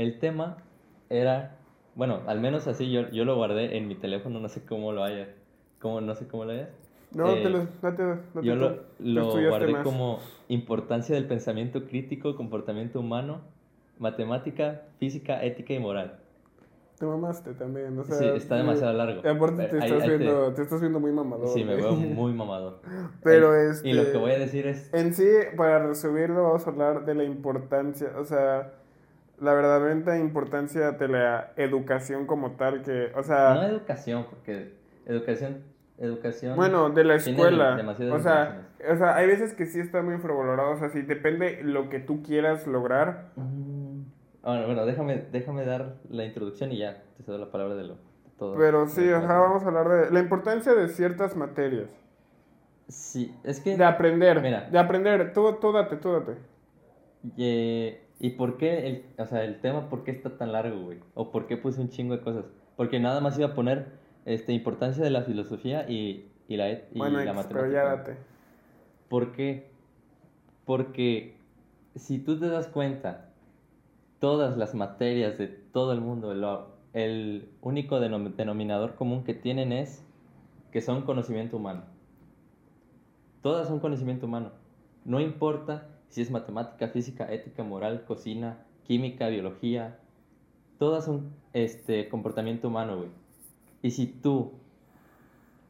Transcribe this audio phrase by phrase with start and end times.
[0.00, 0.56] el tema
[1.08, 1.56] era,
[1.94, 5.04] bueno, al menos así yo, yo lo guardé en mi teléfono, no sé cómo lo
[5.04, 5.28] haya,
[5.80, 6.70] cómo, no sé cómo lo haya.
[7.12, 8.60] No, Eh, te lo, date, date Yo tú.
[9.00, 9.82] lo, lo guardé más.
[9.84, 13.40] como importancia del pensamiento crítico, comportamiento humano,
[13.98, 16.18] matemática, física, ética y moral.
[16.98, 18.16] Te mamaste también, o sea...
[18.16, 19.20] sí, está demasiado largo.
[19.26, 21.48] Aparte te ahí- estás, ahí te- viendo, te estás viendo muy mamador.
[21.48, 22.80] Sí, me veo muy mamador.
[23.22, 23.88] Pero este...
[23.88, 24.92] Y lo que voy a decir es...
[24.92, 25.26] En sí,
[25.56, 28.74] para resumirlo, vamos a hablar de la importancia, o sea,
[29.40, 34.74] la verdadera importancia de la educación como tal, que, o sea, No educación, porque
[35.06, 35.64] educación...
[35.98, 36.56] Educación...
[36.56, 37.78] bueno, de la escuela,
[38.10, 41.62] o sea, o sea, hay veces que sí está muy infravalorado, o sea, sí depende
[41.62, 43.32] lo que tú quieras lograr.
[43.36, 44.04] Mm,
[44.42, 47.94] Bueno, bueno, déjame, déjame dar la introducción y ya te cedo la palabra de lo
[47.96, 48.00] de
[48.38, 48.56] todo.
[48.56, 51.90] Pero sí, ajá, vamos a hablar de la importancia de ciertas materias,
[52.88, 53.76] Sí, es que...
[53.76, 54.70] de aprender, Mira.
[54.70, 56.36] de aprender, tú, tú date, tú date.
[57.36, 60.98] Y, ¿y por qué el, o sea, el tema, por qué está tan largo, güey?
[61.14, 62.44] O por qué puse un chingo de cosas.
[62.76, 63.86] Porque nada más iba a poner
[64.26, 67.60] este, importancia de la filosofía y, y la, et- y bueno, la X, matemática.
[67.60, 68.16] pero ya date.
[69.08, 69.70] ¿Por qué?
[70.66, 71.36] Porque
[71.96, 73.30] si tú te das cuenta,
[74.20, 79.72] todas las materias de todo el mundo, lo- el único denom- denominador común que tienen
[79.72, 80.04] es
[80.72, 81.82] que son conocimiento humano.
[83.42, 84.52] Todas son conocimiento humano.
[85.04, 89.98] No importa si es matemática, física, ética, moral, cocina, química, biología.
[90.78, 93.08] Todas son este, comportamiento humano, güey.
[93.82, 94.52] Y si tú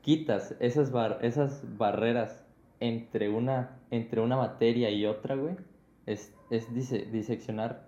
[0.02, 2.44] quitas esas, bar- esas barreras
[2.80, 5.56] entre una, entre una materia y otra, güey,
[6.06, 7.86] es, es dise- diseccionar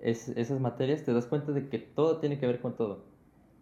[0.00, 3.04] es- esas materias, te das cuenta de que todo tiene que ver con todo.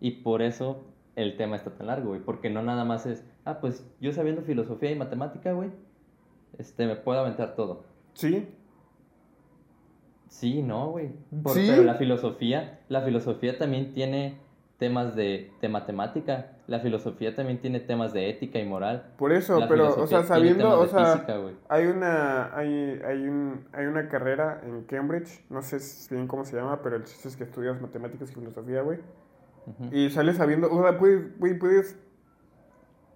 [0.01, 0.83] Y por eso
[1.15, 4.43] el tema está tan largo, güey, porque no nada más es, ah, pues yo sabiendo
[4.43, 5.71] filosofía y matemática, güey,
[6.59, 7.85] este, me puedo aventar todo.
[8.15, 8.49] ¿Sí?
[10.29, 11.09] Sí, no, güey.
[11.09, 11.67] ¿Sí?
[11.69, 14.39] Pero la filosofía, la filosofía también tiene
[14.83, 19.13] temas de, de matemática, la filosofía también tiene temas de ética y moral.
[19.17, 21.37] Por eso, La pero, o sea, sabiendo, o sea, física,
[21.69, 25.79] hay una, hay, hay, un, hay una carrera en Cambridge, no sé
[26.13, 28.99] bien cómo se llama, pero el chiste es que estudias matemáticas y filosofía, güey.
[29.93, 31.97] Y sales sabiendo, o sea, puedes, güey, puedes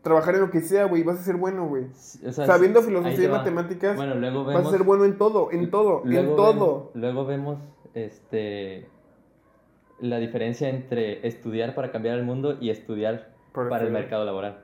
[0.07, 1.87] trabajar en lo que sea, güey, vas a ser bueno, güey.
[2.25, 5.51] O sea, Sabiendo sí, filosofía y matemáticas, Bueno, luego vas a ser bueno en todo,
[5.51, 6.55] en todo, en todo.
[6.55, 7.59] Vemos, luego vemos
[7.95, 8.89] este
[9.99, 14.61] la diferencia entre estudiar para cambiar el mundo y estudiar para el mercado laboral,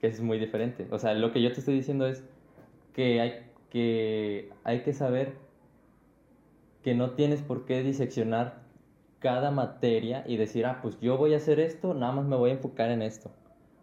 [0.00, 0.86] que es muy diferente.
[0.90, 2.22] O sea, lo que yo te estoy diciendo es
[2.92, 5.32] que hay que, hay que saber
[6.82, 8.60] que no tienes por qué diseccionar
[9.20, 12.50] cada materia y decir, ah, pues yo voy a hacer esto, nada más me voy
[12.50, 13.30] a enfocar en esto.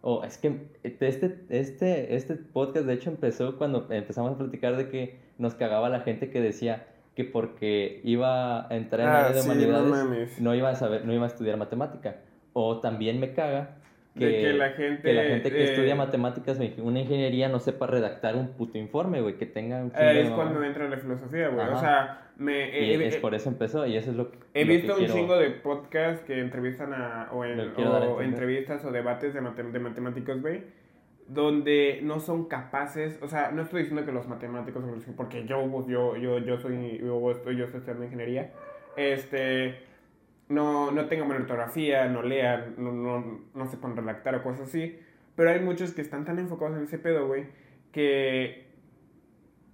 [0.02, 4.88] O es que este, este, este podcast de hecho empezó cuando empezamos a platicar de
[4.88, 9.32] que nos cagaba la gente que decía que porque iba a entrar en Ah, área
[9.36, 10.40] de sí, no humanidades mames.
[10.40, 12.16] no iba a saber, no iba a estudiar matemática.
[12.52, 13.76] O también me caga
[14.18, 17.60] que, De que la gente, que la gente que eh, estudia matemáticas una ingeniería no
[17.60, 21.48] sepa redactar un puto informe, güey, que tenga un Eh, es cuando entra la filosofía,
[21.48, 21.66] güey.
[21.68, 24.38] O sea, me, Y eh, es eh, por eso empezó y eso es lo que
[24.54, 28.84] He lo visto un quiero- chingo de podcasts que entrevistan a, o, en- o entrevistas
[28.84, 30.62] o debates de, mate- de matemáticos, güey,
[31.28, 34.82] donde no son capaces, o sea, no estoy diciendo que los matemáticos,
[35.16, 38.50] porque yo, yo, yo, yo soy, yo estoy, yo estoy estudiando ingeniería,
[38.96, 39.76] este,
[40.50, 44.98] no, no tengan buena ortografía, no lean, no, no, no sepan redactar o cosas así,
[45.34, 47.46] pero hay muchos que están tan enfocados en ese pedo, güey,
[47.92, 48.70] que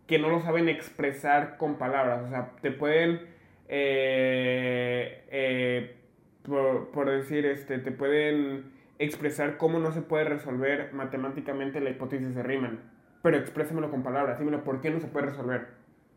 [0.07, 2.25] que no lo saben expresar con palabras.
[2.25, 3.21] O sea, te pueden,
[3.69, 5.97] eh, eh,
[6.43, 12.35] por, por decir, este, te pueden expresar cómo no se puede resolver matemáticamente la hipótesis
[12.35, 12.81] de Riemann.
[13.23, 14.39] Pero exprésamelo con palabras.
[14.39, 15.69] Dímelo, ¿por qué no se puede resolver?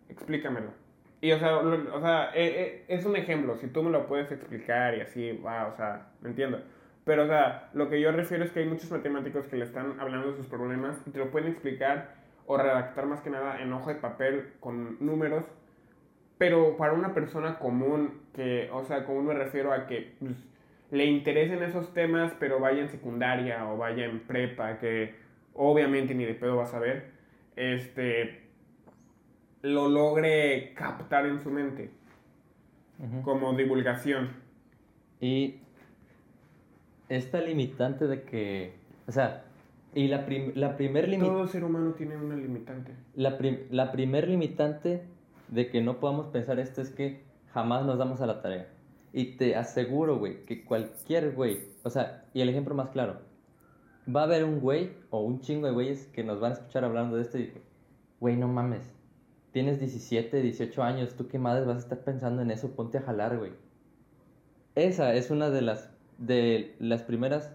[0.09, 0.71] Explícamelo.
[1.21, 3.57] Y, o sea, o sea eh, eh, es un ejemplo.
[3.57, 6.61] Si tú me lo puedes explicar y así, va, o sea, me entiendo.
[7.03, 9.99] Pero, o sea, lo que yo refiero es que hay muchos matemáticos que le están
[9.99, 12.13] hablando de sus problemas y te lo pueden explicar
[12.45, 15.45] o redactar más que nada en hoja de papel con números.
[16.37, 20.35] Pero para una persona común, que, o sea, común me refiero a que pues,
[20.91, 25.15] le interesen esos temas, pero vaya en secundaria o vaya en prepa, que
[25.53, 27.11] obviamente ni de pedo vas a ver,
[27.55, 28.38] este,
[29.61, 31.91] lo logre captar en su mente
[33.23, 34.29] como divulgación.
[35.21, 35.59] Y
[37.07, 38.73] esta limitante de que,
[39.07, 39.45] o sea,
[39.95, 41.33] y la, prim- la primer limitante...
[41.35, 42.93] Todo ser humano tiene una limitante.
[43.15, 45.03] La, prim- la primer limitante
[45.47, 47.23] de que no podamos pensar esto es que
[47.53, 48.67] jamás nos damos a la tarea.
[49.13, 53.21] Y te aseguro, güey, que cualquier güey, o sea, y el ejemplo más claro,
[54.13, 56.83] va a haber un güey o un chingo de güeyes que nos van a escuchar
[56.85, 57.51] hablando de esto y
[58.19, 58.93] güey, no mames,
[59.51, 62.75] tienes 17, 18 años, ¿tú qué madres vas a estar pensando en eso?
[62.75, 63.51] Ponte a jalar, güey.
[64.75, 67.53] esa es una de las, de las primeras,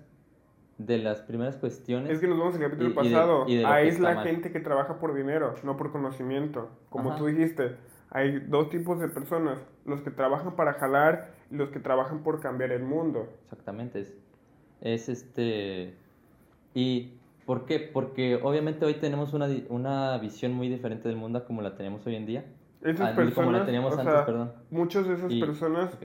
[0.79, 2.11] de las primeras cuestiones.
[2.11, 3.45] Es que nos vamos al capítulo Y- y de- pasado.
[3.49, 4.27] y de lo que Ahí es la mal.
[4.27, 6.69] gente que trabaja por dinero, no por conocimiento.
[6.91, 7.19] Como Ajá.
[7.19, 7.77] tú dijiste,
[8.11, 9.59] hay dos tipos de personas.
[9.87, 13.29] Los que trabajan para jalar y los que trabajan por cambiar el mundo.
[13.45, 14.15] Exactamente, es,
[14.81, 15.95] es este...
[16.75, 17.13] ¿Y
[17.47, 17.79] por qué?
[17.79, 22.07] Porque obviamente hoy tenemos una, una visión muy diferente del mundo a como la tenemos
[22.07, 22.45] hoy en día.
[22.83, 24.53] Esas Ah, personas, como la teníamos antes, sea, perdón.
[24.71, 25.97] muchas de esas Y- personas,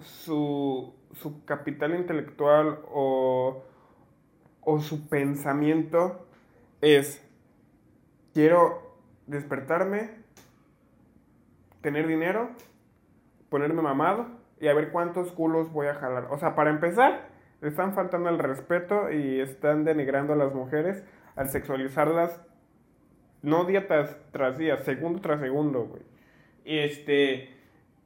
[0.00, 3.62] su, su capital intelectual o,
[4.60, 6.26] o su pensamiento
[6.80, 7.24] es,
[8.32, 8.96] quiero
[9.26, 10.10] despertarme,
[11.80, 12.50] tener dinero,
[13.48, 14.26] ponerme mamado
[14.60, 16.28] y a ver cuántos culos voy a jalar.
[16.30, 17.28] O sea, para empezar,
[17.62, 21.04] están faltando el respeto y están denigrando a las mujeres
[21.36, 22.42] al sexualizarlas
[23.42, 26.02] no día tras, tras día, segundo tras segundo, güey.
[26.64, 27.50] Este,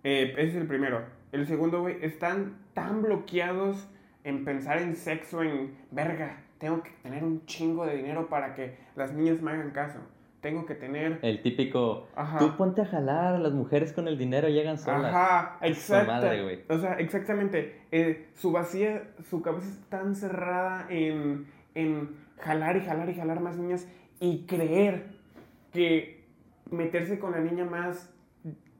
[0.03, 1.05] eh, ese es el primero.
[1.33, 3.89] El segundo, güey, están tan bloqueados
[4.25, 6.43] en pensar en sexo, en verga.
[6.59, 9.99] Tengo que tener un chingo de dinero para que las niñas me hagan caso.
[10.47, 11.19] Tengo que tener.
[11.23, 12.39] El típico, Ajá.
[12.39, 15.13] tú ponte a jalar, las mujeres con el dinero llegan solas.
[15.13, 16.13] Ajá, exacto.
[16.13, 16.65] madre.
[16.69, 17.81] O sea, exactamente.
[17.91, 23.41] Eh, su vacía, su cabeza es tan cerrada en, en jalar y jalar y jalar
[23.41, 23.89] más niñas
[24.21, 25.17] y creer
[25.73, 26.25] que
[26.71, 28.15] meterse con la niña más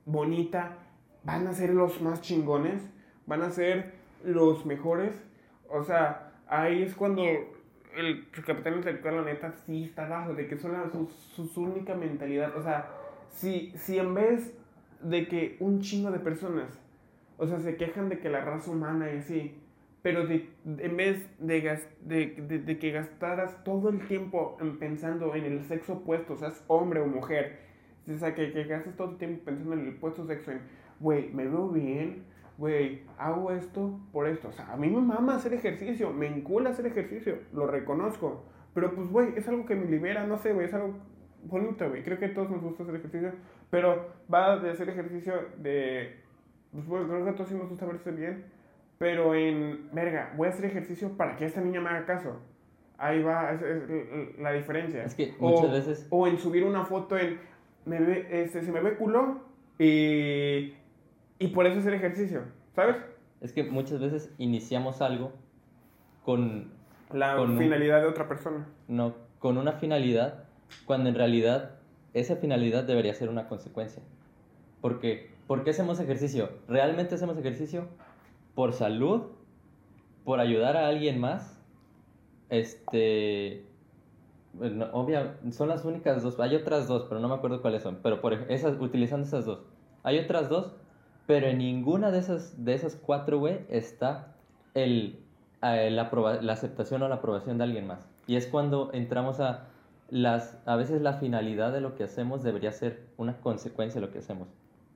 [0.05, 0.79] bonita
[1.25, 2.89] van a ser los más chingones,
[3.27, 5.21] van a ser los mejores.
[5.69, 7.25] O sea, ahí es cuando
[7.97, 11.95] el capitán intelectual, la neta, sí está bajo, de que son su, su, su única
[11.95, 12.57] mentalidad.
[12.57, 12.89] O sea,
[13.31, 14.55] si, si en vez
[15.03, 16.81] de que un chingo de personas,
[17.39, 19.55] o sea, se quejan de que la raza humana y así,
[20.03, 24.79] pero de, en vez de, gas- de, de- de que gastaras todo el tiempo en
[24.79, 27.59] pensando en el sexo opuesto, seas hombre o mujer,
[28.09, 30.61] o sea, que, que gastes todo el tiempo pensando en el opuesto sexo, en,
[31.01, 32.25] güey, me veo bien,
[32.59, 34.49] güey, hago esto por esto.
[34.49, 38.45] O sea, a mí me mama hacer ejercicio, me encula hacer ejercicio, lo reconozco.
[38.75, 40.95] Pero pues, güey, es algo que me libera, no sé, güey, es algo
[41.45, 42.03] bonito, güey.
[42.03, 43.33] Creo que a todos nos gusta hacer ejercicio,
[43.71, 46.21] pero va de hacer ejercicio de...
[46.73, 48.45] Pues, güey, creo que a todos sí nos gusta verse bien,
[48.99, 52.41] pero en, verga, voy a hacer ejercicio para que esta niña me haga caso.
[52.99, 55.05] Ahí va, es, es la diferencia.
[55.05, 57.39] Es que O- muchas veces- O en subir una foto en,
[57.85, 59.41] me ve, este, se me ve culo
[59.79, 60.75] y,
[61.39, 62.43] y por eso hacer ejercicio,
[62.75, 62.97] ¿sabes?
[63.41, 65.33] Es que muchas veces iniciamos algo
[66.25, 66.73] con,
[67.13, 68.67] La Con un- finalidad de otra persona.
[68.89, 70.45] no, con una finalidad,
[70.87, 71.73] cuando en realidad
[72.15, 74.03] esa finalidad debería ser una consecuencia.
[74.81, 76.51] Porque, ¿por qué hacemos ejercicio?
[76.69, 77.87] ¿Realmente hacemos ejercicio?
[78.55, 79.23] ¿Por salud?
[80.25, 81.61] ¿Por ayudar a alguien más?
[82.49, 83.67] Este...
[84.55, 86.39] bueno, obvia, son las únicas dos.
[86.41, 87.99] Hay otras dos, pero no me acuerdo cuáles son.
[88.03, 89.61] Pero por esas, utilizando esas dos.
[90.03, 90.75] Hay otras dos,
[91.27, 94.35] pero en ninguna de esas, de esas cuatro, güey, está
[94.75, 95.19] el,
[95.63, 98.07] eh, la, aproba- la aceptación o la aprobación de alguien más.
[98.27, 99.67] Y es cuando entramos a
[100.11, 104.13] las, a veces la finalidad de lo que hacemos debería ser una consecuencia de lo
[104.13, 104.49] que hacemos.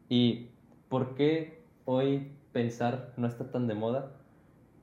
[0.08, 0.48] ¿Y
[0.88, 4.10] por qué hoy pensar no está tan de moda?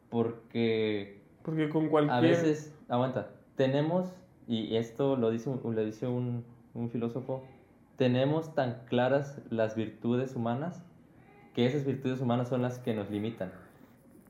[0.10, 2.16] Porque Porque con cualquier...
[2.18, 4.08] a veces, aguanta, tenemos,
[4.48, 6.44] y esto lo dice, lo dice un,
[6.74, 7.44] un filósofo,
[7.98, 10.84] tenemos tan claras las virtudes humanas
[11.58, 13.52] que esas virtudes humanas son las que nos limitan.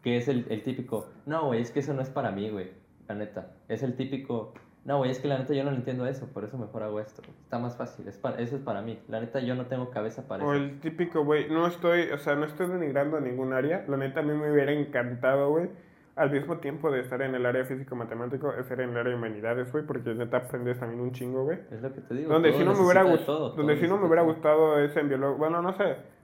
[0.01, 2.71] Que es el, el típico, no, güey, es que eso no es para mí, güey,
[3.09, 3.51] la neta.
[3.67, 4.53] Es el típico,
[4.85, 7.01] no, güey, es que la neta yo no lo entiendo eso, por eso mejor hago
[7.01, 7.21] esto.
[7.43, 8.97] Está más fácil, es para, eso es para mí.
[9.09, 10.63] La neta yo no tengo cabeza para O eso.
[10.63, 13.83] el típico, güey, no estoy, o sea, no estoy denigrando a ningún área.
[13.89, 15.67] La neta, a mí me hubiera encantado, güey,
[16.15, 19.69] al mismo tiempo de estar en el área físico-matemático, estar en el área de humanidades,
[19.73, 21.59] güey, porque neta aprendes también un chingo, güey.
[21.71, 22.31] Es lo que te digo.
[22.31, 25.37] Donde sí no me hubiera gustado, donde sí no me hubiera gustado es en biología,
[25.37, 26.15] bueno, no sé.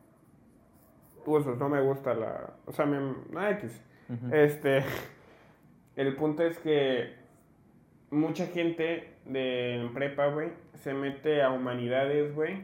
[1.26, 2.98] No me gusta la, o sea, me,
[3.30, 3.82] no, X.
[4.32, 4.84] Este,
[5.96, 7.14] el punto es que
[8.12, 12.64] mucha gente de en prepa, güey, se mete a humanidades, güey,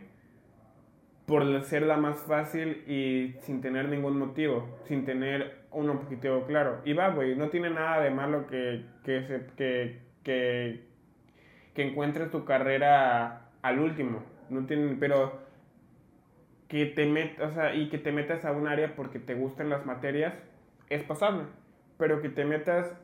[1.26, 6.82] por ser la más fácil y sin tener ningún motivo, sin tener un objetivo claro.
[6.86, 10.84] Y va, güey, no tiene nada de malo que, que, se, que, que,
[11.74, 15.49] que encuentres tu carrera al último, no tiene, pero
[16.70, 19.70] que te metas, o sea, y que te metas a un área porque te gustan
[19.70, 20.36] las materias,
[20.90, 21.44] es pasable.
[21.98, 22.96] Pero que te metas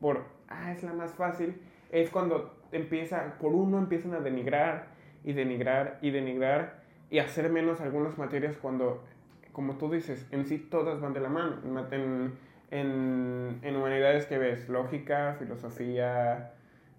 [0.00, 1.54] por, ah, es la más fácil,
[1.90, 4.88] es cuando empieza, por uno empiezan a denigrar
[5.24, 9.04] y denigrar y denigrar y hacer menos algunas materias cuando,
[9.52, 11.58] como tú dices, en sí todas van de la mano.
[11.92, 12.32] En,
[12.72, 16.54] en, en humanidades que ves, lógica, filosofía,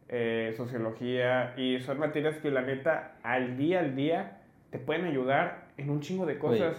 [0.08, 5.63] eh, sociología, y son materias que la neta al día al día te pueden ayudar
[5.78, 6.76] en un chingo de cosas.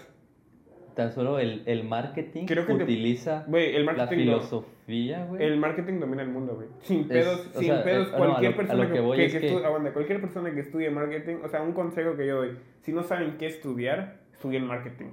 [0.95, 4.27] tan solo el, el marketing Creo que te- utiliza Güey, el la marketing.
[4.27, 4.33] no.
[4.39, 5.43] filosofía, güey.
[5.43, 6.69] El marketing domina el mundo, güey.
[6.83, 8.89] Sin Es- pedos, o sin sea, pedos, eh, no, a cualquier lo- a persona lo
[8.91, 12.17] que, que que- es que aguanta, cualquier persona que estudie marketing, o sea, un consejo
[12.17, 15.07] que yo doy, si no saben qué estudiar, estudien marketing.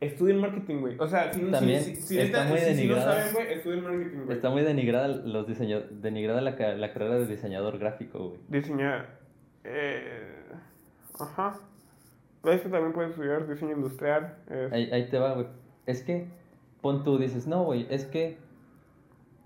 [0.00, 0.96] Estudien marketing, güey.
[0.98, 3.12] O sea, si, si- También si, si, está neta- muy si- si no denigrada.
[3.22, 4.36] saben, güey, estudien marketing, güey.
[4.36, 8.40] Está muy denigrada los diseño- denigrada la, la carrera de diseñador gráfico, güey.
[8.48, 9.18] Diseñar.
[9.64, 10.42] Eh,
[11.20, 11.58] ajá.
[12.44, 14.36] ¿Ves que también puedes estudiar diseño industrial?
[14.50, 15.46] Es- Ahí, ahí te va, güey.
[15.86, 16.26] Es que,
[16.80, 18.36] pon tú, dices, no, güey, es que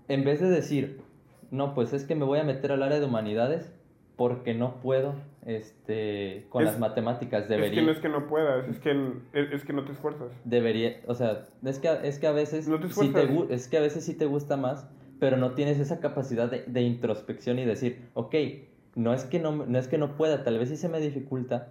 [0.07, 1.01] en vez de decir,
[1.51, 3.71] no, pues es que me voy a meter al área de humanidades
[4.15, 5.13] porque no puedo,
[5.45, 8.91] este, con Es- las matemáticas, es debería, que no es que no puedas, es que,
[9.33, 10.31] es, es que no te esfuerzas.
[10.43, 13.77] debería, o sea, es que, es que a veces No te sí te, es que
[13.77, 14.89] a veces sí te gusta más,
[15.19, 18.35] pero no tienes esa capacidad de, de introspección y decir, ok,
[18.95, 21.69] no es que no, no es que no pueda, tal vez sí se me dificulta,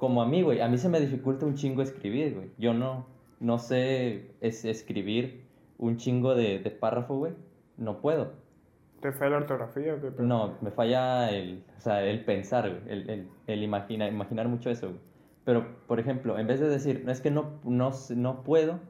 [0.00, 3.06] como a mí, güey, a mí se me dificulta un chingo escribir, güey, yo no,
[3.38, 5.44] no sé es, escribir
[5.78, 7.34] un chingo de, de párrafo, güey,
[7.76, 8.32] no puedo.
[9.00, 10.22] ¿Te falla la ortografía o?
[10.22, 14.70] No, me falla el, o sea, el pensar, güey, el, el, el imagina- imaginar mucho
[14.70, 15.00] eso, güey.
[15.44, 18.80] Pero, por ejemplo, en vez de decir, no es que no, no, no puedo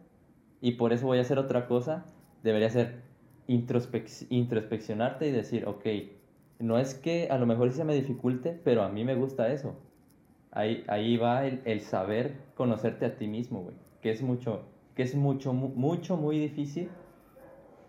[0.60, 2.04] y por eso voy a hacer otra cosa,
[2.42, 3.02] debería ser
[3.48, 5.84] introspec- introspeccionarte y decir, ok,
[6.58, 9.50] no es que a lo mejor sí se me dificulte, pero a mí me gusta
[9.52, 9.76] eso.
[10.52, 13.76] Ahí, ahí va el, el saber conocerte a ti mismo, güey.
[14.02, 14.64] Que es mucho,
[14.96, 16.88] que es mucho, mu- mucho, muy difícil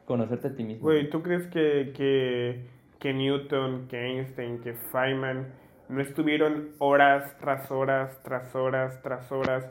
[0.05, 0.83] conocerte a ti mismo.
[0.83, 2.67] Güey, ¿tú crees que, que,
[2.99, 5.47] que Newton, que Einstein, que Feynman
[5.89, 9.65] no estuvieron horas tras horas, tras horas, tras horas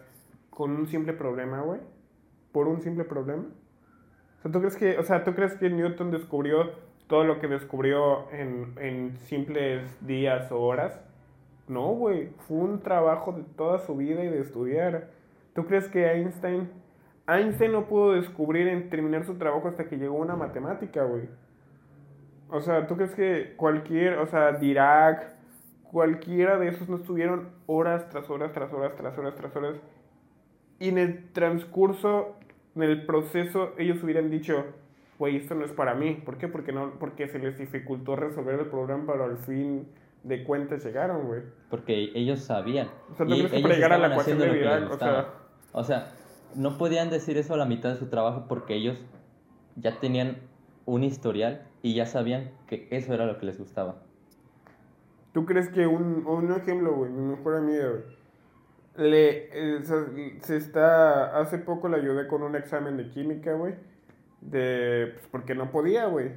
[0.51, 1.81] con un simple problema, güey?
[2.53, 3.45] ¿Por un simple problema?
[4.39, 6.73] O sea, ¿tú crees que, o sea, ¿tú crees que Newton descubrió
[7.07, 11.01] todo lo que descubrió en, en simples días o horas?
[11.71, 15.09] No, güey, fue un trabajo de toda su vida y de estudiar.
[15.55, 16.69] ¿Tú crees que Einstein
[17.27, 21.29] Einstein no pudo descubrir en terminar su trabajo hasta que llegó una matemática, güey.
[22.49, 25.33] O sea, ¿tú crees que cualquier, o sea, Dirac,
[25.85, 29.77] cualquiera de esos no estuvieron horas tras horas, tras horas, tras horas, tras horas?
[30.81, 32.35] Y en el transcurso,
[32.75, 34.65] en el proceso, ellos hubieran dicho,
[35.19, 36.21] güey, esto no es para mí.
[36.25, 36.49] ¿Por qué?
[36.49, 39.87] Porque, no, porque se les dificultó resolver el problema, pero al fin
[40.23, 41.43] de cuentas llegaron, güey.
[41.69, 42.89] Porque ellos sabían.
[43.11, 45.35] O sea, ¿tú Y crees que para llegar a la ecuación de o sea...
[45.73, 46.13] O sea,
[46.55, 48.99] no podían decir eso a la mitad de su trabajo porque ellos
[49.77, 50.39] ya tenían
[50.85, 54.03] un historial y ya sabían que eso era lo que les gustaba.
[55.33, 58.03] ¿Tú crees que un, un ejemplo, güey, mi mejor amiga, güey,
[58.97, 63.75] le, eh, se, se está, hace poco le ayudé con un examen de química, güey,
[64.41, 66.33] de, pues porque no podía, güey,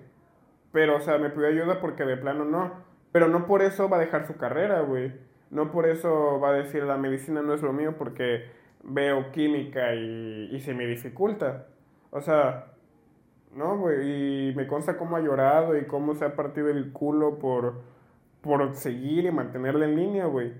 [0.71, 2.71] pero, o sea, me pidió ayuda porque de plano no,
[3.13, 5.13] pero no por eso va a dejar su carrera, güey,
[5.49, 8.47] no por eso va a decir la medicina no es lo mío porque
[8.83, 11.67] veo química y, y se me dificulta,
[12.11, 12.73] o sea,
[13.55, 17.37] no, güey, y me consta cómo ha llorado y cómo se ha partido el culo
[17.37, 17.81] por,
[18.41, 20.53] por seguir y mantenerla en línea, güey.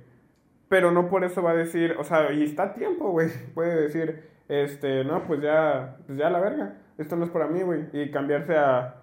[0.69, 3.29] Pero no por eso va a decir, o sea, y está a tiempo, güey.
[3.53, 6.77] Puede decir, este, no, pues ya, pues ya la verga.
[6.97, 7.85] Esto no es para mí, güey.
[7.93, 8.95] Y cambiarse a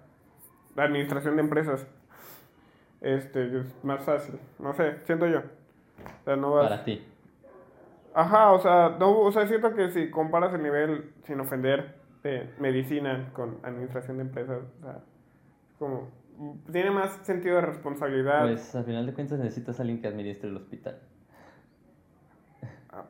[0.75, 1.87] la administración de empresas.
[3.01, 4.39] Este, es más fácil.
[4.59, 5.39] No sé, siento yo.
[5.39, 6.69] O sea, no vas...
[6.69, 7.03] Para ti.
[8.13, 12.49] Ajá, o sea, no, o sea, siento que si comparas el nivel, sin ofender, de
[12.59, 14.99] medicina con administración de empresas, o sea,
[15.79, 16.09] como,
[16.71, 20.49] tiene más sentido de responsabilidad, Pues al final de cuentas necesitas a alguien que administre
[20.49, 20.99] el hospital.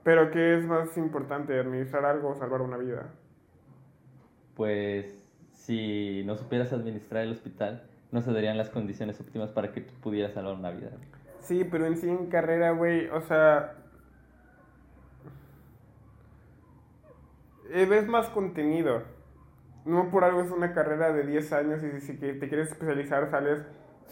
[0.04, 3.10] pero ¿qué es más importante, administrar algo o salvar una vida?
[4.56, 5.18] Pues
[5.54, 9.94] si no supieras administrar el hospital, no se darían las condiciones óptimas para que tú
[10.02, 10.92] pudieras salvar una vida.
[11.42, 13.76] Sí, pero en sí en carrera, güey, o sea,
[17.72, 19.04] eh, ves más contenido.
[19.86, 23.62] No por algo es una carrera de 10 años y si te quieres especializar sales,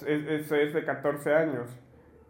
[0.07, 1.69] es, eso es de 14 años.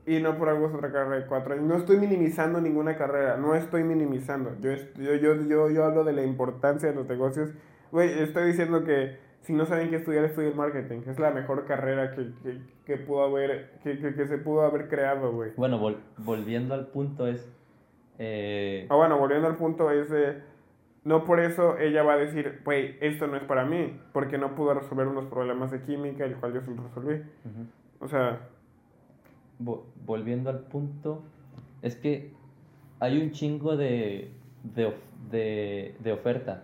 [0.05, 1.65] Y no por algo es otra carrera de 4 años.
[1.65, 4.57] No estoy minimizando ninguna carrera, no estoy minimizando.
[4.59, 7.51] Yo, yo, yo, yo, yo hablo de la importancia de los negocios.
[7.91, 11.01] Güey, estoy diciendo que si no saben qué estudiar, estudien marketing.
[11.07, 14.87] Es la mejor carrera que, que, que pudo haber, que, que, que se pudo haber
[14.89, 15.51] creado, güey.
[15.57, 17.49] Bueno, vol- volviendo al punto es...
[18.19, 20.41] eh, Ah, bueno, volviendo al punto es de...
[21.05, 24.53] No por eso ella va a decir, güey, esto no es para mí, porque no
[24.55, 27.15] pudo resolver unos problemas de química, el cual yo los resolví.
[27.15, 27.65] ujú.
[28.01, 28.41] O sea,
[29.61, 31.23] Vo- volviendo al punto,
[31.81, 32.31] es que
[32.99, 34.29] hay un chingo de,
[34.75, 36.63] de, of- de, de oferta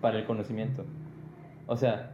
[0.00, 0.84] para el conocimiento.
[1.66, 2.10] O sea,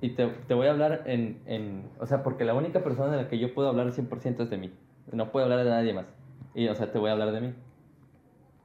[0.00, 1.90] y te, te voy a hablar en, en...
[2.00, 4.50] O sea, porque la única persona de la que yo puedo hablar al 100% es
[4.50, 4.70] de mí.
[5.12, 6.06] No puedo hablar de nadie más.
[6.54, 7.54] Y, o sea, te voy a hablar de mí.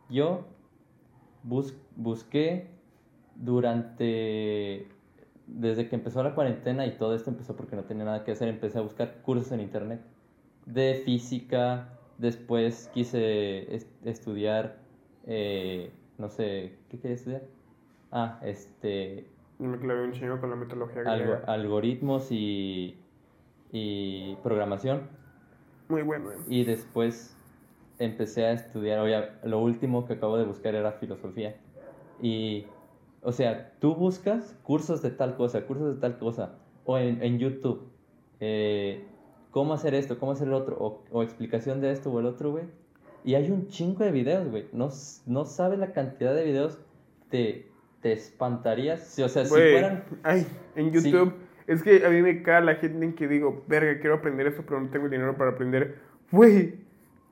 [0.10, 0.46] Yo
[1.44, 2.68] bus- busqué
[3.36, 4.88] durante,
[5.48, 8.48] desde que empezó la cuarentena y todo esto empezó porque no tenía nada que hacer,
[8.48, 10.02] empecé a buscar cursos en internet
[10.66, 14.78] de física, después quise es- estudiar,
[15.26, 17.42] eh, no sé, ¿qué quería estudiar?
[18.12, 19.26] Ah, este,
[19.66, 21.44] me clavé un chingo con la mitología algo- griega.
[21.48, 22.98] algoritmos y,
[23.72, 25.02] y programación.
[25.90, 26.30] Muy bueno.
[26.48, 27.36] Y después
[28.00, 31.56] empecé a estudiar, oye, lo último que acabo de buscar era filosofía.
[32.22, 32.66] Y,
[33.22, 37.40] o sea, tú buscas cursos de tal cosa, cursos de tal cosa, o en, en
[37.40, 37.90] YouTube,
[38.40, 39.06] eh,
[39.52, 42.52] cómo hacer esto, cómo hacer el otro, o, o explicación de esto o el otro,
[42.52, 42.66] güey.
[43.24, 44.68] Y hay un chingo de videos, güey.
[44.72, 44.90] No,
[45.26, 46.80] no sabes la cantidad de videos,
[47.30, 47.68] te,
[48.02, 49.02] te espantarías.
[49.08, 50.04] Si- o sea, si fueran...
[50.24, 51.12] Ay, en Sí.
[51.12, 51.34] YouTube.
[51.68, 54.64] Es que a mí me cae la gente en que digo, verga, quiero aprender esto,
[54.66, 55.96] pero no tengo dinero para aprender.
[56.32, 56.76] Güey,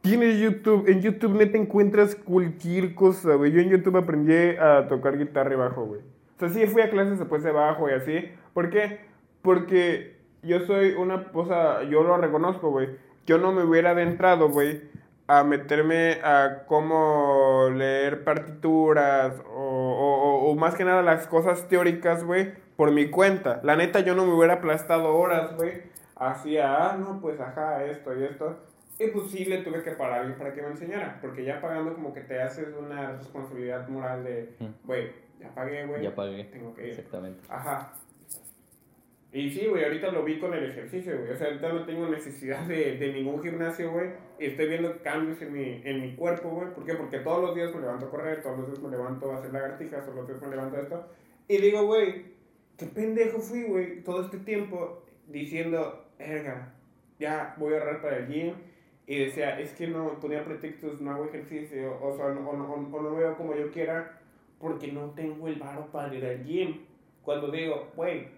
[0.01, 0.87] tienes YouTube.
[0.89, 3.51] En YouTube neta encuentras cualquier cosa, güey.
[3.53, 6.01] Yo en YouTube aprendí a tocar guitarra y bajo, güey.
[6.01, 8.25] O sea, sí fui a clases después de bajo y así.
[8.53, 8.99] ¿Por qué?
[9.41, 12.89] Porque yo soy una, o sea, yo lo reconozco, güey.
[13.25, 14.81] Yo no me hubiera adentrado, güey,
[15.27, 21.67] a meterme a cómo leer partituras o, o- o- o más que nada las cosas
[21.67, 23.59] teóricas, güey, por mi cuenta.
[23.63, 25.81] La neta, yo no me hubiera aplastado horas, güey,
[26.15, 28.57] hacia, ah, no, pues ajá, esto y esto.
[28.97, 31.93] Y pues sí le tuve que pagar alguien para que me enseñara, porque ya pagando
[31.93, 36.01] como que te haces una responsabilidad moral de, güey, ya pagué, güey.
[36.01, 36.45] Ya pagué.
[36.45, 36.89] Tengo que ir.
[36.91, 37.41] Exactamente.
[37.49, 37.91] Ajá.
[39.35, 41.31] Y sí, güey, ahorita lo vi con el ejercicio, güey.
[41.31, 44.11] O sea, ahorita no tengo necesidad de, de ningún gimnasio, güey.
[44.39, 46.73] Y estoy viendo cambios en mi, en mi cuerpo, güey.
[46.73, 46.93] ¿Por qué?
[46.93, 49.51] Porque todos los días me levanto a correr, todos los días me levanto a hacer
[49.51, 51.05] lagartijas, todos los días me levanto a esto.
[51.49, 52.27] Y digo, güey,
[52.77, 56.73] qué pendejo fui, güey, todo este tiempo diciendo, erga,
[57.19, 58.53] ya voy a ahorrar para el gym.
[59.05, 62.73] Y decía, es que no, ponía pretextos, no hago ejercicio, o sea, no, o no,
[62.73, 64.17] o no veo como yo quiera,
[64.59, 66.85] porque no tengo el varo para ir al gym.
[67.21, 68.29] Cuando digo, güey,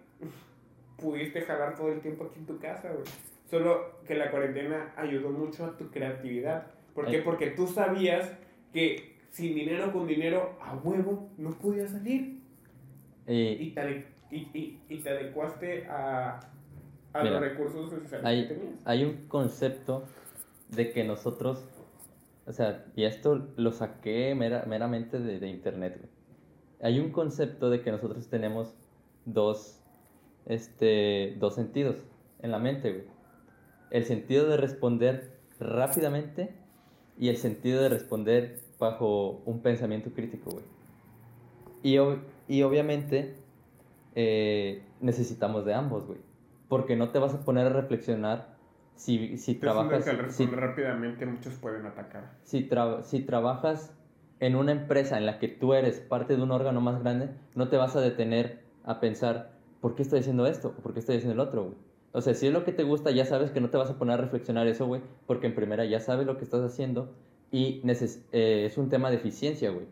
[0.98, 3.06] pudiste jalar todo el tiempo aquí en tu casa, güey.
[3.50, 6.68] Solo que la cuarentena ayudó mucho a tu creatividad.
[6.94, 7.20] ¿Por qué?
[7.20, 8.32] Porque tú sabías
[8.74, 12.40] que sin dinero con dinero, a huevo, no podías salir.
[13.28, 16.40] Eh, Y te, y, y, y te adecuaste a,
[17.14, 18.82] a Mira, los recursos que hay, tenías.
[18.86, 20.06] hay un concepto
[20.70, 21.64] de que nosotros,
[22.46, 26.10] o sea, y esto lo saqué mera- meramente de, de internet, güey.
[26.82, 28.74] Hay un concepto de que nosotros tenemos
[29.26, 29.77] dos,
[30.48, 31.96] este, dos sentidos
[32.42, 33.04] en la mente, güey.
[33.92, 36.54] El sentido de responder rápidamente
[37.18, 40.64] y el sentido de responder bajo un pensamiento crítico, güey.
[41.84, 43.36] Y, ob- y obviamente
[44.16, 46.20] eh, necesitamos de ambos, güey.
[46.70, 48.56] Porque no te vas a poner a reflexionar
[48.96, 50.06] si, si trabajas...
[50.06, 52.32] que si- rápidamente muchos pueden atacar.
[52.44, 53.94] si, tra- si trabajas
[54.40, 57.70] en una empresa en la que tú eres parte de un órgano más grande, no
[57.70, 60.74] te vas a detener a pensar, ¿por qué estoy haciendo esto?
[60.78, 61.76] ¿O por qué estoy haciendo el otro, güey?
[62.12, 63.98] O sea, si es lo que te gusta, ya sabes que no te vas a
[63.98, 67.14] poner a reflexionar eso, güey, porque en primera ya sabes lo que estás haciendo
[67.52, 67.82] y
[68.32, 69.86] eh, es un tema de eficiencia, güey.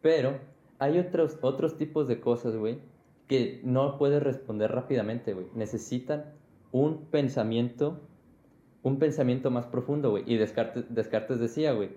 [0.00, 0.38] Pero
[0.78, 2.78] hay otros, otros tipos de cosas, güey,
[3.26, 5.46] que no puedes responder rápidamente, güey.
[5.54, 6.32] Necesitan
[6.72, 8.00] un pensamiento,
[8.82, 10.24] un pensamiento más profundo, güey.
[10.26, 11.90] Y Descartes, Descartes decía, güey,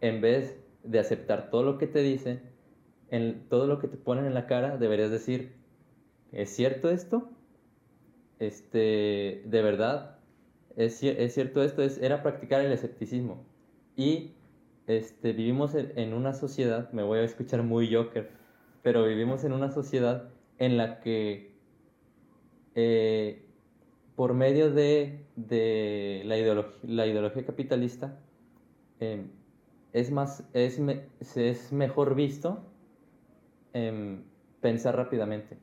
[0.00, 2.42] en vez de aceptar todo lo que te dicen,
[3.10, 5.57] en todo lo que te ponen en la cara, deberías decir,
[6.32, 7.28] ¿es cierto esto?
[8.38, 10.18] Este, de verdad,
[10.76, 13.44] es, es cierto esto, es, era practicar el escepticismo.
[13.96, 14.32] Y
[14.86, 18.30] este, vivimos en, en una sociedad, me voy a escuchar muy Joker,
[18.82, 21.50] pero vivimos en una sociedad en la que
[22.74, 23.42] eh,
[24.16, 26.36] por medio de, de la,
[26.82, 28.18] la ideología capitalista
[29.00, 29.28] em,
[29.92, 31.04] es, más, es, me-
[31.36, 32.60] es mejor visto
[33.72, 34.22] em,
[34.60, 35.58] pensar rápidamente.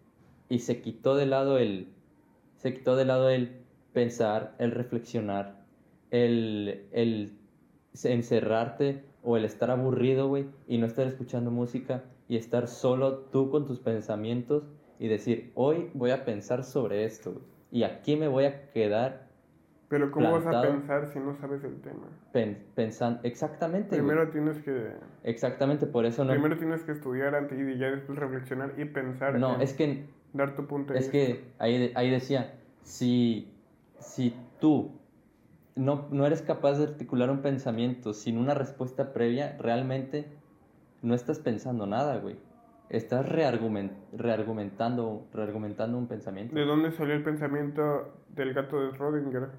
[0.49, 1.87] Y se quitó de lado el,
[2.57, 3.61] se quitó de lado el
[3.93, 5.63] pensar, el reflexionar,
[6.11, 7.33] el, el
[8.03, 13.49] encerrarte o el estar aburrido, güey, y no estar escuchando música y estar solo tú
[13.49, 14.63] con tus pensamientos
[14.99, 19.27] y decir, hoy voy a pensar sobre esto, güey, y aquí me voy a quedar
[19.87, 20.73] Pero ¿cómo vas a Plantado.
[20.73, 22.07] pensar si no sabes el tema?
[22.75, 23.95] pensando, exactamente.
[23.95, 24.91] Primero tienes que...
[25.23, 29.39] exactamente, por eso no, Primero tienes que estudiar antes y ya después reflexionar y pensar.
[29.39, 31.11] no, en es que Dar tu punto de Es vista.
[31.17, 33.49] que ahí, ahí decía, si,
[33.99, 34.91] si tú
[35.75, 40.25] no, no eres capaz de articular un pensamiento sin una respuesta previa, realmente
[41.01, 42.35] no estás pensando nada, güey.
[42.89, 46.53] Estás reargumen- reargumentando, reargumentando un pensamiento.
[46.55, 49.49] ¿De dónde salió el pensamiento del gato de Schrödinger?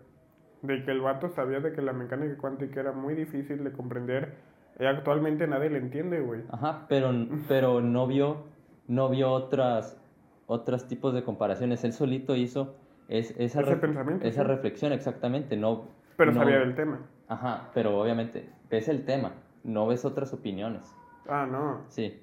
[0.63, 4.35] De que el vato sabía de que la mecánica cuántica era muy difícil de comprender
[4.79, 6.43] Y actualmente nadie le entiende, güey.
[6.51, 7.11] Ajá, pero,
[7.49, 8.45] pero no vio,
[8.89, 9.99] no vio otras,
[10.47, 11.85] otros tipos de comparaciones.
[11.85, 12.75] Él solito hizo
[13.09, 14.49] es, esa, Ese esa sí.
[14.49, 15.57] reflexión, exactamente.
[15.57, 15.85] No,
[16.17, 17.01] Pero no- sabía del tema.
[17.29, 19.33] Ajá, pero obviamente ves el tema,
[19.65, 20.83] no ves otras opiniones.
[21.29, 21.81] Ah, no.
[21.89, 22.21] Sí.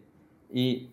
[0.51, 0.91] ¿Y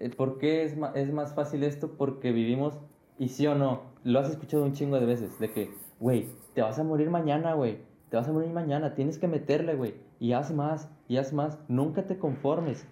[0.00, 1.92] eh, por qué es, es más fácil esto?
[1.96, 2.78] Porque vivimos,
[3.18, 6.62] y sí o no, lo has escuchado un chingo de veces, de que, güey, te
[6.62, 7.78] vas a morir mañana, güey,
[8.10, 11.58] te vas a morir mañana, tienes que meterle, güey, y haz más, y haz más,
[11.68, 12.86] nunca te conformes,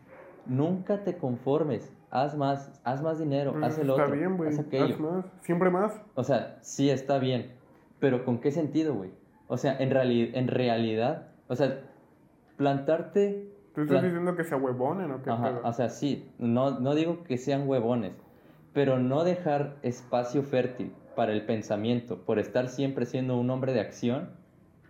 [0.46, 4.50] nunca te conformes, haz más, haz más dinero, haz el Está otro, bien, güey.
[4.50, 4.94] haz aquello.
[4.94, 5.24] Haz más.
[5.42, 6.00] Siempre más.
[6.14, 7.52] O sea, sí está bien,
[7.98, 9.10] pero ¿con qué sentido, güey?
[9.48, 11.80] O sea, en, reali- en realidad, o sea,
[12.56, 13.48] plantarte...
[13.74, 15.60] ¿Tú estás diciendo que se huevonen o qué Ajá, pedo?
[15.64, 18.12] o sea, sí, no, no digo que sean huevones,
[18.72, 23.80] pero no dejar espacio fértil para el pensamiento por estar siempre siendo un hombre de
[23.80, 24.30] acción,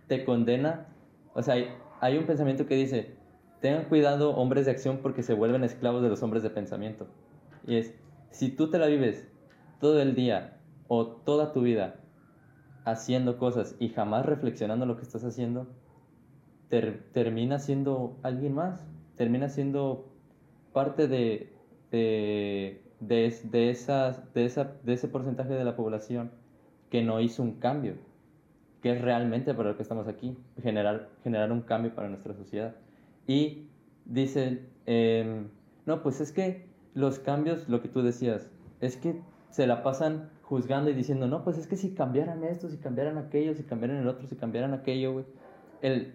[0.07, 0.87] te condena.
[1.33, 1.67] O sea, hay,
[1.99, 3.15] hay un pensamiento que dice,
[3.61, 7.07] tengan cuidado hombres de acción porque se vuelven esclavos de los hombres de pensamiento.
[7.65, 7.93] Y es,
[8.31, 9.27] si tú te la vives
[9.79, 11.95] todo el día o toda tu vida
[12.85, 15.67] haciendo cosas y jamás reflexionando lo que estás haciendo,
[16.69, 20.05] ter- termina siendo alguien más, termina siendo
[20.73, 21.53] parte de,
[21.91, 26.31] de, de, de esas, de, esa, de ese porcentaje de la población
[26.89, 27.95] que no hizo un cambio,
[28.81, 32.75] que es realmente para lo que estamos aquí, generar, generar un cambio para nuestra sociedad.
[33.27, 33.67] Y
[34.05, 35.47] dicen, em,
[35.85, 40.29] no, pues es que los cambios, lo que tú decías, es que se la pasan
[40.43, 43.97] juzgando y diciendo, no, pues es que si cambiaran esto, si cambiaran aquello, si cambiaran
[43.97, 45.25] el otro, si cambiaran aquello, güey.
[45.81, 46.13] El,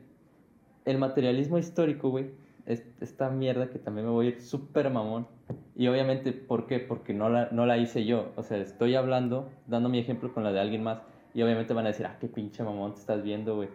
[0.85, 2.31] el materialismo histórico, güey,
[2.67, 5.27] es esta mierda que también me voy a ir súper mamón.
[5.75, 6.81] Y obviamente, ¿por qué?
[6.81, 8.33] Porque no la, no la hice yo.
[8.37, 11.01] O sea, estoy hablando, dando mi ejemplo con la de alguien más.
[11.33, 13.69] Y obviamente van a decir, ah, qué pinche mamón te estás viendo, güey.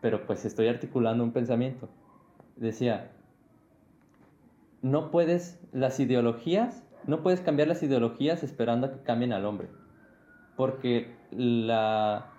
[0.00, 1.88] Pero pues estoy articulando un pensamiento.
[2.56, 3.10] Decía,
[4.82, 9.68] no puedes, las ideologías, no puedes cambiar las ideologías esperando a que cambien al hombre.
[10.56, 12.30] Porque la,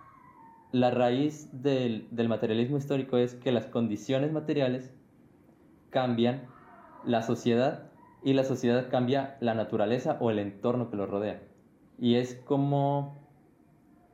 [0.71, 4.93] la raíz del, del materialismo histórico es que las condiciones materiales
[5.89, 6.43] cambian
[7.05, 7.91] la sociedad
[8.23, 11.41] y la sociedad cambia la naturaleza o el entorno que lo rodea.
[11.99, 13.17] Y es como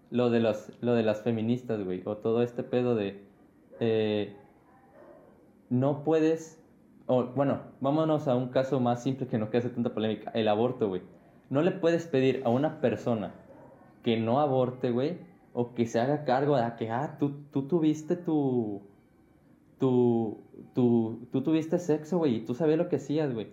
[0.10, 3.24] lo de, los, lo de las feministas, güey, o todo este pedo de...
[3.80, 4.36] eh,
[5.72, 6.60] no puedes...
[7.08, 10.48] O, bueno, vámonos a un caso más simple que no que hace tanta polémica, el
[10.48, 11.02] aborto, güey.
[11.50, 13.34] No le puedes pedir a una persona
[14.04, 15.18] que no aborte, güey,
[15.54, 18.84] o que se haga cargo de ah, que, ah, tú, tú tuviste tu,
[19.80, 20.40] tu,
[20.74, 23.48] tu, tú tuviste sexo, güey, y tú sabías lo que hacías, güey.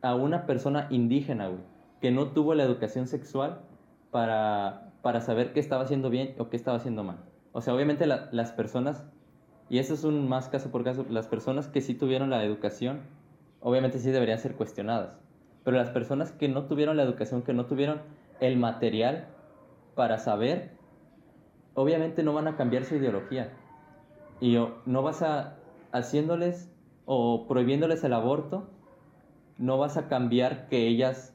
[0.00, 1.60] A una persona indígena, güey,
[2.00, 3.60] que no tuvo la educación sexual
[4.10, 7.18] para, para saber qué estaba haciendo bien o qué estaba haciendo mal.
[7.52, 9.04] O sea, obviamente la- las personas,
[9.70, 13.00] y eso es un más caso por caso, las personas que sí tuvieron la educación,
[13.60, 15.18] obviamente sí deberían ser cuestionadas.
[15.62, 18.00] Pero las personas que no tuvieron la educación, que no tuvieron
[18.40, 19.28] el material
[19.94, 20.70] para saber,
[21.74, 23.52] obviamente no van a cambiar su ideología.
[24.40, 25.58] Y no vas a,
[25.92, 26.72] haciéndoles
[27.04, 28.70] o prohibiéndoles el aborto,
[29.58, 31.34] no vas a cambiar que ellas,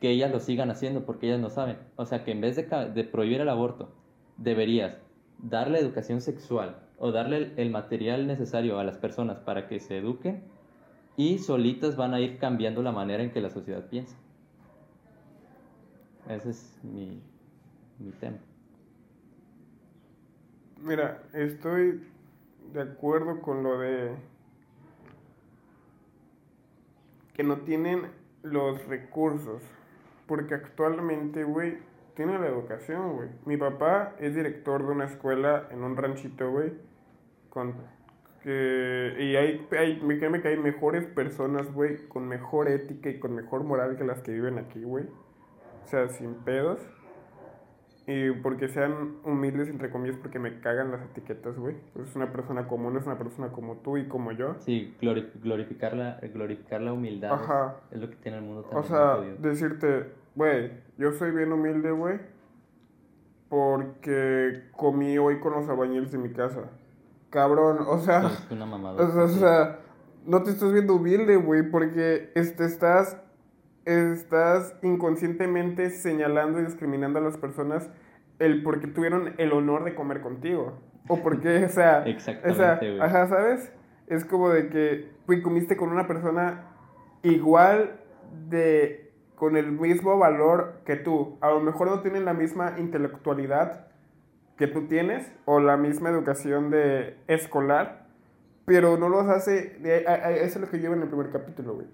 [0.00, 1.76] que ellas lo sigan haciendo porque ellas no saben.
[1.96, 3.90] O sea que en vez de, de prohibir el aborto,
[4.38, 4.96] deberías
[5.38, 10.42] darle educación sexual o darle el, material necesario a las personas para que se eduquen
[11.16, 14.16] y solitas van a ir cambiando la manera en que la sociedad piensa.
[16.28, 17.22] Ese es mi,
[17.98, 18.38] mi tema.
[20.82, 22.02] Mira, estoy
[22.72, 24.14] de acuerdo con lo de
[27.34, 28.06] que no tienen
[28.42, 29.62] los recursos.
[30.26, 31.78] Porque actualmente, güey,
[32.16, 33.28] tiene la educación, güey.
[33.44, 36.72] Mi papá es director de una escuela en un ranchito, güey.
[37.50, 37.74] Con
[38.42, 43.18] que, y hay, hay, me créeme que hay mejores personas, güey, con mejor ética y
[43.18, 45.04] con mejor moral que las que viven aquí, güey.
[45.84, 46.80] O sea, sin pedos.
[48.08, 51.74] Y porque sean humildes, entre comillas, porque me cagan las etiquetas, güey.
[52.00, 54.54] Es una persona común, es una persona como tú y como yo.
[54.60, 57.76] Sí, glori- glorificar la, glorificar la humildad es- Ajá.
[57.90, 58.84] Es, lo que tiene el mundo O también.
[58.86, 59.36] sea, muy jodido.
[59.50, 62.20] decirte, güey, yo soy bien humilde, güey,
[63.48, 66.70] porque comí hoy con los albañiles de mi casa.
[67.30, 69.02] Cabrón, o sea, Es una mamada.
[69.02, 69.78] o sea, o sea,
[70.24, 73.16] no te estás viendo humilde, güey, porque este, estás,
[73.84, 77.90] estás inconscientemente señalando y discriminando a las personas
[78.38, 80.78] el porque tuvieron el honor de comer contigo.
[81.08, 82.00] O porque, o sea,
[82.48, 83.72] o sea, Exactamente, ajá, ¿sabes?
[84.06, 86.68] Es como de que, güey, comiste con una persona
[87.22, 88.00] igual
[88.48, 89.05] de,
[89.36, 91.38] con el mismo valor que tú.
[91.40, 93.86] A lo mejor no tienen la misma intelectualidad
[94.56, 98.06] que tú tienes o la misma educación de escolar,
[98.64, 101.30] pero no los hace, de, a- a- eso es lo que lleva en el primer
[101.30, 101.86] capítulo, güey.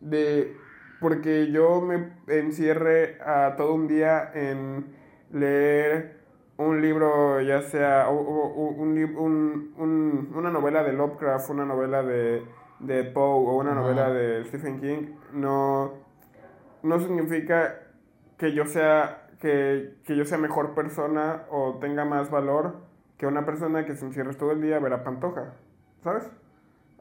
[0.00, 0.56] De,
[1.00, 4.86] porque yo me encierre a todo un día en
[5.32, 6.18] leer
[6.56, 12.02] un libro, ya sea o- o- un, un- un- una novela de Lovecraft, una novela
[12.02, 12.42] de,
[12.80, 13.80] de Poe o una Ajá.
[13.80, 15.92] novela de Stephen King, no,
[16.82, 17.78] no significa
[18.38, 22.76] que yo sea que, que yo sea mejor persona o tenga más valor
[23.16, 25.54] que una persona que se encierre todo el día a ver a Pantoja,
[26.02, 26.30] ¿sabes?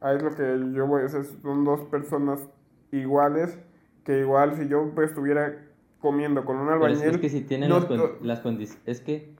[0.01, 2.47] Ahí es lo que yo voy a decir, son dos personas
[2.91, 3.59] iguales,
[4.05, 5.65] que igual si yo pues, estuviera
[5.99, 7.19] comiendo con un Pero es, albañil...
[7.19, 9.33] que si tienen no las, con- to- las condiciones, es que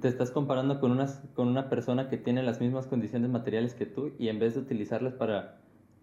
[0.00, 3.86] te estás comparando con, unas, con una persona que tiene las mismas condiciones materiales que
[3.86, 5.56] tú y en vez de utilizarlas para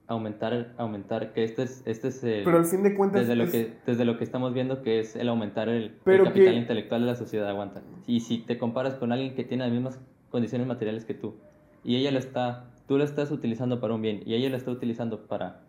[0.07, 3.21] aumentar, aumentar que este es, este es el, Pero al fin de cuentas...
[3.21, 5.91] desde, lo es- que, desde lo que estamos viendo que es el aumentar el, el
[6.03, 7.81] Pero capital que- intelectual de la sociedad, aguanta.
[8.07, 11.35] Y si te comparas con alguien que tiene las mismas condiciones materiales que tú
[11.83, 14.71] y ella lo está, tú lo estás utilizando para un bien y ella lo está
[14.71, 15.61] utilizando para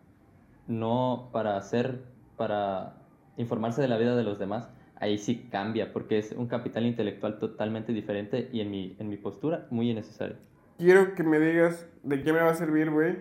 [0.66, 2.00] no, para hacer,
[2.36, 2.94] para
[3.36, 4.68] informarse de la vida de los demás,
[4.98, 9.16] ahí sí cambia porque es un capital intelectual totalmente diferente y en mi, en mi
[9.16, 10.36] postura muy innecesario.
[10.78, 13.16] Quiero que me digas de qué me va a servir, güey,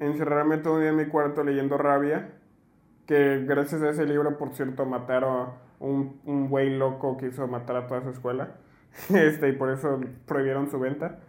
[0.00, 2.32] encerrarme todo el día en mi cuarto leyendo Rabia,
[3.06, 7.76] que gracias a ese libro, por cierto, mataron un, un güey loco que hizo matar
[7.76, 8.56] a toda su escuela,
[9.14, 11.20] este, y por eso prohibieron su venta,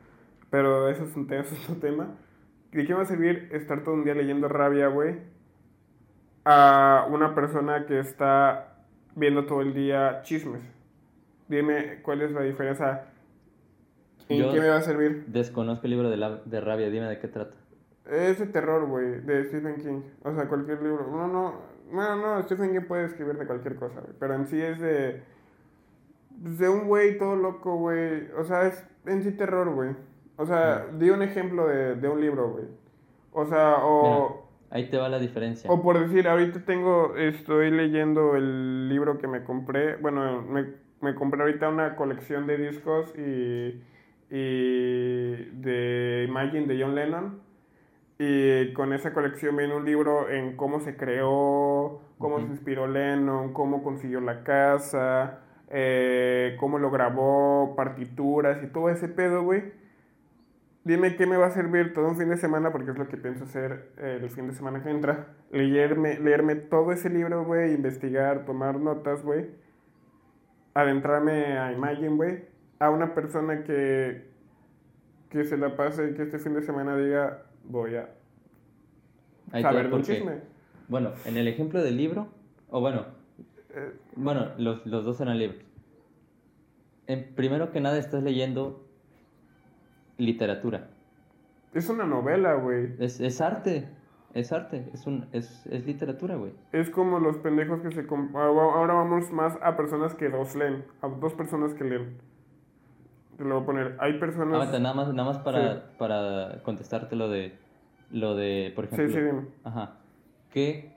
[0.50, 2.08] pero eso es un, eso es otro tema.
[2.72, 5.18] ¿De qué va a servir estar todo un día leyendo Rabia, güey,
[6.46, 8.76] a una persona que está
[9.16, 10.62] viendo todo el día chismes?
[11.50, 13.08] Dime cuál es la diferencia.
[14.30, 15.26] ¿En Yo- qué me va a servir?
[15.28, 17.58] Desconozco el libro de, la, de rabia, dime de qué trata.
[18.10, 20.02] Es de terror, güey, de Stephen King.
[20.24, 21.08] O sea, cualquier libro.
[21.12, 21.56] No, no,
[21.92, 24.14] bueno, no, Stephen King puede escribir de cualquier cosa, güey.
[24.20, 25.22] Pero en sí es de.
[26.30, 28.28] De un güey todo loco, güey.
[28.38, 29.96] O sea, es en sí terror, güey.
[30.38, 32.66] O sea, di un ejemplo de, de un libro, güey.
[33.32, 34.48] O sea, o.
[34.72, 35.70] Ahí te va la diferencia.
[35.70, 39.98] O por decir, ahorita tengo, estoy leyendo el libro que me compré.
[39.98, 43.82] Bueno, me, me compré ahorita una colección de discos y,
[44.30, 47.41] y de Imagine de John Lennon.
[48.24, 52.46] Y con esa colección viene un libro en cómo se creó, cómo Ujú.
[52.46, 55.40] se inspiró Lennon, cómo consiguió la casa,
[55.72, 59.74] eh, cómo lo grabó, partituras y todo ese pedo, güey.
[60.84, 63.18] Dime qué me va a servir todo un fin de semana, porque es lo que
[63.18, 65.30] pienso hacer eh, el fin de semana que entra.
[65.50, 69.50] Leerme, leerme todo ese libro, güey, investigar, tomar notas, güey.
[70.76, 72.44] Adentrarme a Imagine, güey.
[72.78, 74.30] A una persona que,
[75.32, 78.10] que se la pase, que este fin de semana diga, voy a
[79.52, 80.42] Ahí saber de un chisme.
[80.88, 82.28] Bueno, en el ejemplo del libro,
[82.70, 83.06] o bueno,
[83.74, 85.64] Eh, bueno, los, los dos eran libros.
[87.08, 88.86] En, primero que nada estás leyendo
[90.18, 90.90] literatura.
[91.74, 92.94] es una novela, güey.
[93.00, 93.88] Es, es arte,
[94.34, 96.52] es arte, es, un, es, es literatura, güey.
[96.74, 98.06] Es como los pendejos que se...
[98.36, 100.84] ahora vamos más a personas que dos leen.
[101.02, 102.18] A dos personas que leen.
[103.42, 103.96] Te lo voy a poner.
[104.00, 104.54] Hay personas...
[104.54, 105.82] Aguanta, nada más, nada más para, Sí.
[105.98, 107.58] para contestarte lo de,
[108.12, 109.48] lo de, por Sí, ejemplo, sí, dime.
[109.64, 109.96] Ajá.
[110.52, 110.92] Que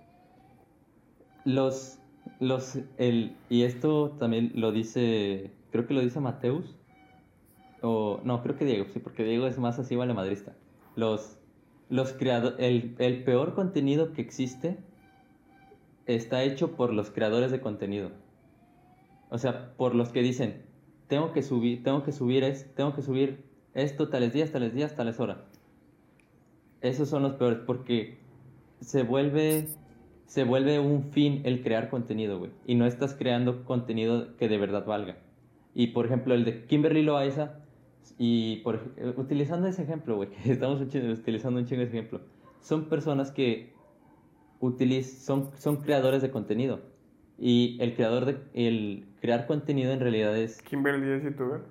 [1.46, 1.98] los,
[2.40, 6.76] los, el, y esto también lo dice, creo que lo dice Mateus,
[7.80, 10.52] o, no, creo que Diego, sí, porque Diego es más así vale madrista.
[10.96, 11.38] Los,
[11.88, 14.76] los creadores, el, el peor contenido que existe
[16.04, 18.10] está hecho por los creadores de contenido.
[19.30, 20.62] O sea, por los que dicen,
[21.14, 24.96] tengo que subir, tengo que subir es, tengo que subir esto tales días, tales días,
[24.96, 25.38] tales horas.
[26.80, 28.18] Esos son los peores porque
[28.80, 29.68] se vuelve
[30.26, 34.58] se vuelve un fin el crear contenido, güey, y no estás creando contenido que de
[34.58, 35.18] verdad valga.
[35.72, 37.60] Y por ejemplo, el de Kimberly Loaiza
[38.18, 42.22] y por eh, utilizando ese ejemplo, güey, estamos utilizando un chingo ese ejemplo.
[42.60, 43.72] Son personas que
[44.58, 46.80] utiliz son son creadores de contenido.
[47.38, 51.62] Y el creador de el crear contenido en realidad es Kimberly es youtuber.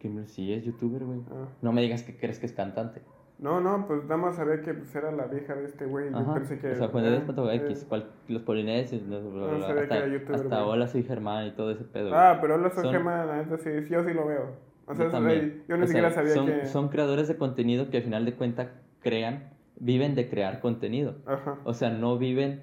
[0.00, 1.20] Kimberly sí es youtuber, güey.
[1.30, 1.48] Ah.
[1.62, 3.02] No me digas que crees que es cantante.
[3.38, 6.10] No, no, pues nada más sabía que pues, era la vieja de este güey.
[6.10, 6.34] Yo Ajá.
[6.34, 6.70] pensé que.
[6.70, 9.82] o sea, Pato eh, X, cual- los polinesios, no, bla, bla, No bla, sabía que
[9.94, 10.70] hasta, era youtuber, hasta güey.
[10.70, 12.14] Hola soy Germán y todo ese pedo.
[12.14, 14.52] Ah, pero hola soy Son- Germán, neta sí, yo sí lo veo.
[14.86, 15.64] O sea, yo eso, también.
[15.68, 16.66] yo ni O sea, siquiera sabía son, que.
[16.66, 18.68] son creadores de contenido que al final de cuentas
[19.02, 21.16] crean, viven de crear contenido.
[21.26, 21.58] Ajá.
[21.64, 22.62] O sea, no viven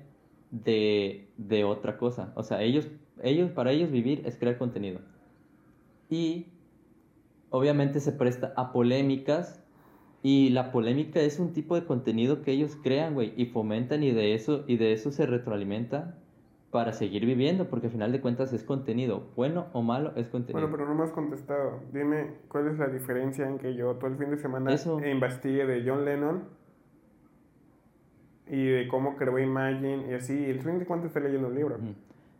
[0.53, 2.31] de, de otra cosa.
[2.35, 2.87] O sea, ellos,
[3.21, 5.01] ellos, para ellos vivir es crear contenido.
[6.09, 6.47] Y
[7.49, 9.59] obviamente se presta a polémicas.
[10.21, 14.11] Y la polémica es un tipo de contenido que ellos crean, güey, y fomentan y
[14.11, 16.15] de eso, y de eso se retroalimenta
[16.71, 20.61] para seguir viviendo, porque al final de cuentas es contenido, bueno o malo, es contenido.
[20.61, 21.81] Bueno, pero no me has contestado.
[21.91, 24.99] Dime cuál es la diferencia en que yo todo el fin de semana Eso.
[25.05, 26.43] investigué de John Lennon
[28.53, 30.33] y de cómo creó Imagine y así.
[30.37, 31.77] Y el fin de cuánto estoy leyendo un libro.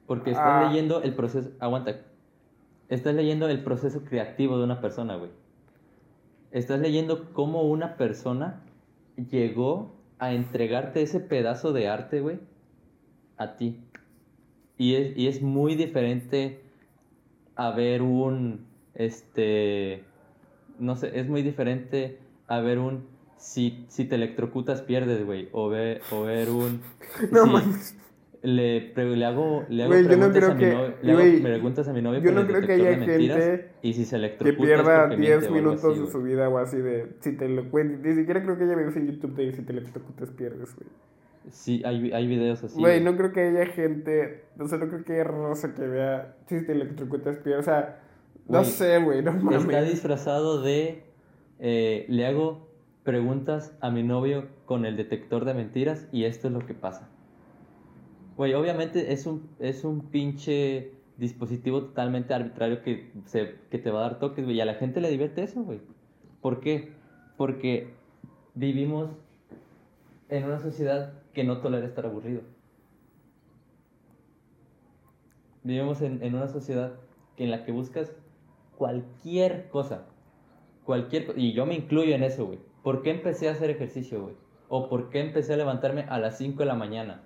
[0.06, 0.68] Porque estás Ah.
[0.70, 1.96] leyendo el proceso, aguanta,
[2.90, 5.32] estás leyendo el proceso creativo de una persona, güey.
[6.52, 8.62] Estás leyendo cómo una persona
[9.32, 12.40] llegó a entregarte ese pedazo de arte, güey,
[13.38, 13.80] a ti.
[14.78, 16.62] Y es, y es muy diferente
[17.56, 20.04] a ver un, este,
[20.80, 23.08] no sé, es muy diferente a ver un,
[23.44, 26.80] si, si te electrocutas pierdes, güey, o ver, o ver un,
[27.32, 27.98] No si- mames.
[28.42, 30.94] le, pre- le hago, le hago Güey, yo no preguntas, creo a mi que- novio,
[31.02, 34.06] le hago güey, preguntas a mi novio yo no creo que haya gente y si
[34.06, 36.78] se Que pierda porque 10 miente o algo minutos así, de su vida o así
[36.78, 37.08] de.
[37.20, 39.72] Si te lo güey, Ni siquiera creo que haya videos en YouTube de si te
[39.74, 40.88] electrocutas pierdes, güey.
[41.52, 42.80] Sí, hay, hay videos así.
[42.80, 44.46] Güey, no creo que haya gente.
[44.58, 47.60] O sea, no creo que haya raza que vea si te electrocutas pierdes.
[47.62, 48.00] O sea,
[48.48, 49.90] no Güey, sé, güey, no Está mames.
[49.90, 51.04] disfrazado de...
[51.60, 52.73] eh, le hago
[53.04, 57.10] preguntas a mi novio con el detector de mentiras y esto es lo que pasa.
[58.38, 64.00] Güey, obviamente es un, es un pinche dispositivo totalmente arbitrario que, se, que te va
[64.00, 64.58] a dar toques, güey.
[64.58, 65.82] Y a la gente le divierte eso, güey.
[66.42, 66.94] ¿Por qué?
[67.38, 67.94] Porque
[68.56, 69.10] vivimos
[70.30, 72.42] en una sociedad que no tolera estar aburrido.
[75.64, 76.94] Vivimos en, en una sociedad
[77.38, 78.12] que en la que buscas
[78.78, 80.06] cualquier cosa.
[80.84, 82.60] Cualquier Y yo me incluyo en eso, güey.
[82.84, 84.36] ¿Por qué empecé a hacer ejercicio, güey?
[84.68, 87.24] ¿O por qué empecé a levantarme a las 5 de la mañana?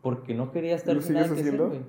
[0.00, 1.80] Porque no quería estar ¿Lo sin nada que hacer, güey.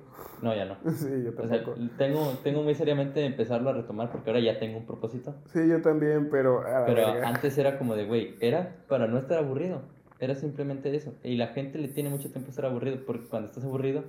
[0.42, 0.76] No, ya no.
[0.92, 1.78] Sí, yo O sea, tampoco.
[1.96, 5.34] tengo, tengo muy seriamente empezarlo a retomar porque ahora ya tengo un propósito.
[5.52, 6.62] Sí, yo también, pero.
[6.86, 7.28] Pero verga.
[7.28, 9.82] antes era como de, güey, era para no estar aburrido.
[10.18, 11.14] Era simplemente eso.
[11.22, 14.04] Y la gente le tiene mucho tiempo a estar aburrido porque cuando estás aburrido,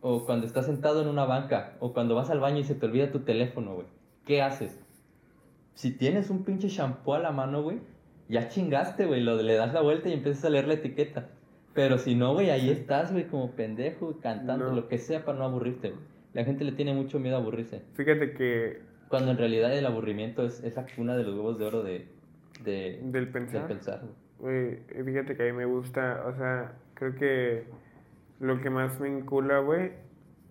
[0.00, 2.86] o cuando estás sentado en una banca, o cuando vas al baño y se te
[2.86, 3.86] olvida tu teléfono, güey,
[4.24, 4.78] ¿qué haces?
[5.76, 7.78] Si tienes un pinche shampoo a la mano, güey,
[8.28, 11.28] ya chingaste, güey, lo, le das la vuelta y empiezas a leer la etiqueta.
[11.74, 14.74] Pero si no, güey, ahí estás, güey, como pendejo, cantando, No.
[14.74, 16.00] lo que sea para no aburrirte, güey.
[16.32, 17.82] La gente le tiene mucho miedo a aburrirse.
[17.94, 18.80] Fíjate que.
[19.08, 22.08] Cuando en realidad el aburrimiento es, es la cuna de los huevos de oro de,
[22.64, 23.68] de, Del del pensar.
[23.68, 24.00] pensar.
[24.40, 24.78] güey.
[24.90, 27.64] Güey, fíjate que a mí me gusta, o sea, creo que
[28.40, 29.92] lo que más me vincula, güey,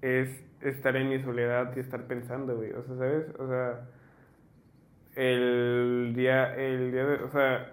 [0.02, 0.30] es
[0.62, 2.72] estar en mi soledad y estar pensando, güey.
[2.72, 3.26] O sea, ¿sabes?
[3.40, 3.82] O sea,
[5.16, 7.72] el día, el día de, o sea,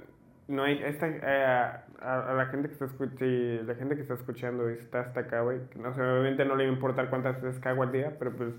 [0.49, 4.69] no hay, esta, eh, a, a la gente que está la gente que está escuchando
[4.69, 7.83] está hasta acá, güey, no sé, obviamente no le va a importar cuántas veces cago
[7.83, 8.55] al día, pero pues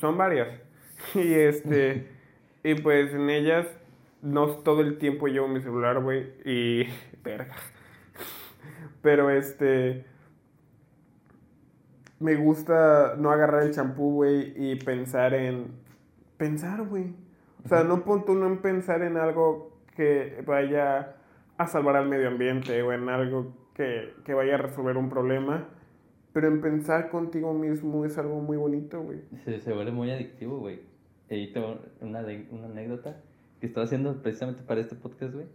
[0.00, 0.48] son varias.
[1.14, 2.06] Y este,
[2.62, 3.66] y pues en ellas
[4.22, 6.86] no todo el tiempo llevo mi celular, güey, y
[7.24, 7.56] verga.
[9.02, 10.04] Pero este
[12.20, 15.72] me gusta no agarrar el champú, güey, y pensar en
[16.36, 17.14] pensar, güey.
[17.64, 21.16] O sea, no punto no en pensar en algo que vaya
[21.58, 25.68] a salvar al medio ambiente o en algo que, que vaya a resolver un problema,
[26.32, 29.20] pero en pensar contigo mismo es algo muy bonito, güey.
[29.44, 30.80] Se, se vuelve muy adictivo, güey.
[31.30, 33.16] Y tengo una, de- una anécdota
[33.60, 35.46] que estaba haciendo precisamente para este podcast, güey.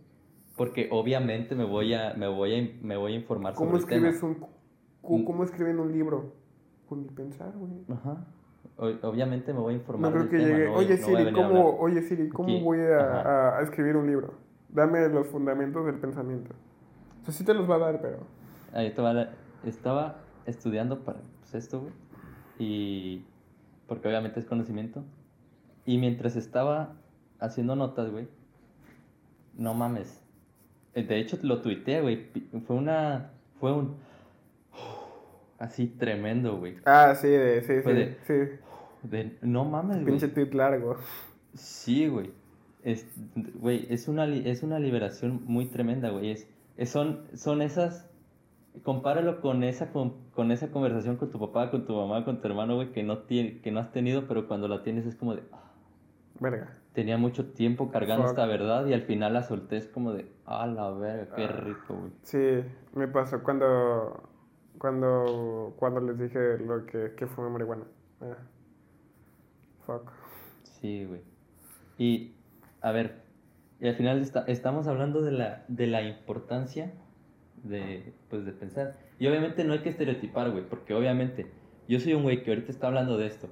[0.56, 3.90] Porque obviamente me voy a, me voy a, me voy a informar ¿Cómo sobre el
[4.02, 4.10] tema.
[4.10, 4.48] escribes un
[5.02, 6.34] cu- cómo escriben un libro?
[6.88, 7.72] Con el pensar, güey.
[7.90, 8.26] Ajá.
[8.78, 10.66] Obviamente me voy a No informar creo del que tema, llegue.
[10.66, 13.58] no voy- Oye no a Siri, a ¿cómo, oye Siri, ¿cómo Aquí, voy a, a-
[13.60, 14.34] a escribir un libro?
[14.70, 16.54] Dame los fundamentos del pensamiento.
[17.22, 18.18] O sea, sí te los va a dar, pero.
[18.74, 19.30] Ahí te va la-
[19.66, 21.94] Estaba estudiando para pues, esto, güey.
[22.60, 23.26] Y.
[23.88, 25.04] Porque obviamente es conocimiento.
[25.86, 26.94] Y mientras estaba
[27.40, 28.28] haciendo notas, güey.
[29.58, 30.22] No mames.
[30.94, 32.28] Eh, De hecho, lo tuiteé, güey.
[32.68, 33.32] Fue una.
[33.60, 33.96] Fue un.
[35.60, 36.76] Así tremendo, güey.
[36.86, 38.16] Ah, sí, de, sí, sí.
[38.28, 39.08] Sí.
[39.08, 40.06] De, no mames, güey.
[40.06, 40.98] Pinche tweet largo.
[41.54, 42.32] Sí, güey.
[42.84, 43.08] Es,
[43.56, 46.32] güey, es una, es una liberación muy tremenda, güey.
[46.32, 48.10] Es, es- son, son esas...
[48.84, 52.48] Compáralo con esa, con, con esa conversación con tu papá, con tu mamá, con tu
[52.48, 55.34] hermano, güey, que no, tiene, que no has tenido, pero cuando la tienes es como
[55.36, 55.42] de...
[55.52, 55.64] "Ah,
[56.40, 56.78] Verga.
[56.94, 58.34] tenía mucho tiempo cargando Fuck.
[58.34, 60.32] esta verdad y al final la solté, es como de...
[60.46, 61.48] Ah, la verga, qué Ah.
[61.48, 62.12] rico, güey.
[62.22, 62.38] Sí,
[62.94, 64.22] me pasó cuando.
[64.80, 65.74] Cuando.
[65.78, 67.84] Cuando les dije lo que, que fue marihuana.
[68.22, 68.38] Ah.
[69.86, 70.12] Fuck.
[70.64, 71.22] Sí, güey.
[71.98, 72.34] Y,
[72.82, 73.22] a ver,
[73.80, 76.94] y al final está- estamos hablando de la, de la importancia
[77.64, 78.98] de, pues, de pensar.
[79.20, 81.48] Y obviamente no hay que estereotipar, güey, porque obviamente
[81.88, 83.48] yo soy un güey que ahorita está hablando de esto.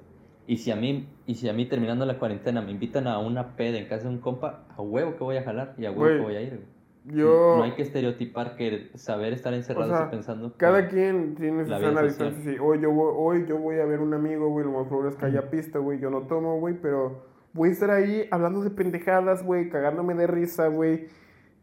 [0.46, 3.56] Y si a mí, y si a mí terminando la cuarentena me invitan a una
[3.56, 6.02] peda en casa de un compa, a huevo que voy a jalar y a huevo
[6.04, 6.16] Güey.
[6.18, 6.75] que voy a ir, güey.
[7.06, 7.56] Yo...
[7.58, 10.54] No hay que estereotipar que saber estar encerrados O sea, y pensando...
[10.56, 12.42] Cada quien tiene su sana distancia.
[12.42, 15.10] Sí, hoy yo, voy, hoy yo voy a ver un amigo, güey, lo más probable
[15.10, 16.00] es que haya pista, güey.
[16.00, 20.26] Yo no tomo, güey, pero voy a estar ahí hablando de pendejadas, güey, cagándome de
[20.26, 21.06] risa, güey.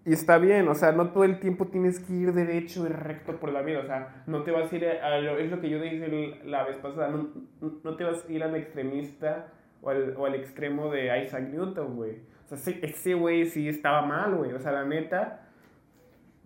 [0.06, 3.40] Y está bien, o sea, no todo el tiempo tienes que ir derecho y recto
[3.40, 5.70] por la vida, o sea, no te vas a ir a lo, es lo que
[5.70, 7.30] yo dije la vez pasada, no,
[7.62, 9.48] no te vas a ir al extremista
[9.82, 12.18] o al, o al extremo de Isaac Newton, güey.
[12.58, 15.48] Sea, ese- güey sí estaba mal, güey, o sea, la neta,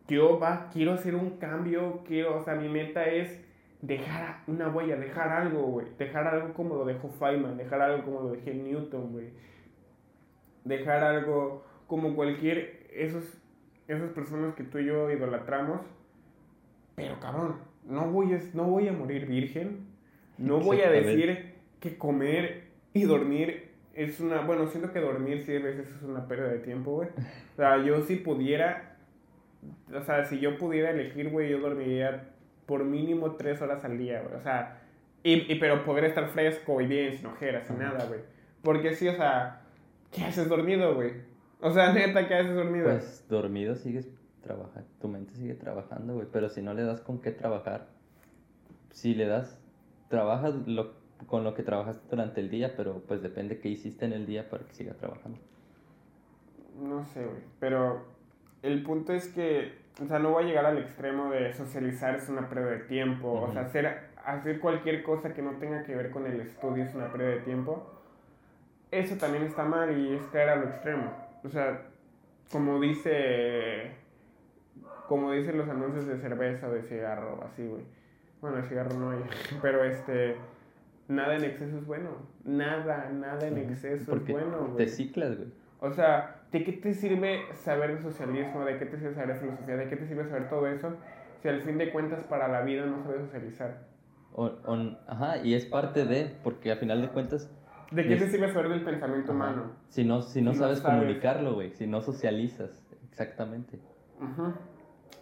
[0.07, 3.43] yo va, quiero hacer un cambio, quiero, o sea, mi meta es
[3.81, 8.21] dejar una huella, dejar algo, güey, dejar algo como lo dejó Feynman, dejar algo como
[8.21, 9.29] lo dejó Newton, güey,
[10.63, 13.23] dejar algo como cualquier, esos,
[13.87, 15.81] esas personas que tú y yo idolatramos,
[16.95, 19.87] pero cabrón, no voy a, no voy a morir virgen,
[20.37, 23.66] no voy a decir que comer y dormir
[23.97, 27.09] es una, bueno, siento que dormir sí a veces es una pérdida de tiempo, güey,
[27.09, 28.95] o sea, yo si pudiera,
[29.91, 32.29] o sea, si yo pudiera elegir, güey, yo dormiría
[32.67, 34.35] por mínimo tres horas al día, güey.
[34.35, 34.81] O sea,
[35.23, 38.19] y, y pero poder estar fresco y bien, sin ojeras, sin nada, güey.
[38.61, 39.61] Porque sí, o sea,
[40.11, 41.13] ¿qué haces dormido, güey?
[41.59, 42.85] O sea, neta, ¿qué haces dormido?
[42.85, 44.07] Pues dormido sigues
[44.43, 47.87] trabajando, tu mente sigue trabajando, güey, pero si no le das con qué trabajar,
[48.91, 49.59] si le das,
[50.09, 50.93] trabajas lo,
[51.25, 54.49] con lo que trabajaste durante el día, pero pues depende qué hiciste en el día
[54.49, 55.39] para que siga trabajando.
[56.79, 57.41] No sé, güey.
[57.59, 58.05] Pero
[58.61, 62.29] el punto es que, o sea, no voy a llegar al extremo de socializar es
[62.29, 63.31] una pérdida de tiempo.
[63.41, 66.93] O sea, hacer, hacer cualquier cosa que no tenga que ver con el estudio es
[66.93, 67.93] una pérdida de tiempo.
[68.91, 71.11] Eso también está mal y es caer a lo extremo.
[71.43, 71.81] O sea,
[72.51, 73.91] como dice.
[75.07, 77.83] Como dicen los anuncios de cerveza o de cigarro, así, güey.
[78.41, 79.19] Bueno, el cigarro no hay.
[79.61, 80.35] Pero este.
[81.07, 82.09] Nada en exceso es bueno.
[82.43, 84.77] Nada, nada en exceso Porque es bueno, güey.
[84.77, 85.49] te ciclas, güey.
[85.79, 88.65] O sea, ¿de qué te sirve saber de socialismo?
[88.65, 89.75] ¿De qué te sirve saber de filosofía?
[89.77, 90.95] ¿De qué te sirve saber todo eso?
[91.41, 93.85] Si al fin de cuentas para la vida no sabes socializar.
[94.33, 97.49] O, o- ajá, y es parte de, porque a final de cuentas,
[97.91, 99.71] ¿De qué Es- te sirve saber del pensamiento ajá, humano?
[99.87, 100.99] si no, si no Si sabes sabes.
[100.99, 103.79] comunicarlo, güey, si no socializas, exactamente.
[104.19, 104.53] Ujú.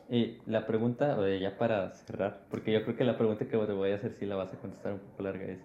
[0.09, 3.73] Y la pregunta, oye, ya para cerrar, porque yo creo que la pregunta que te
[3.73, 5.59] voy a hacer sí la vas a contestar un poco larga es.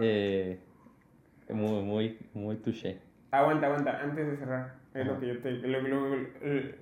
[0.00, 0.58] Eh,
[1.50, 2.98] muy, muy, muy touché.
[3.30, 4.74] Aguanta, aguanta, antes de cerrar.
[4.94, 5.12] Es Ajá.
[5.12, 6.16] lo que yo te, lo, lo-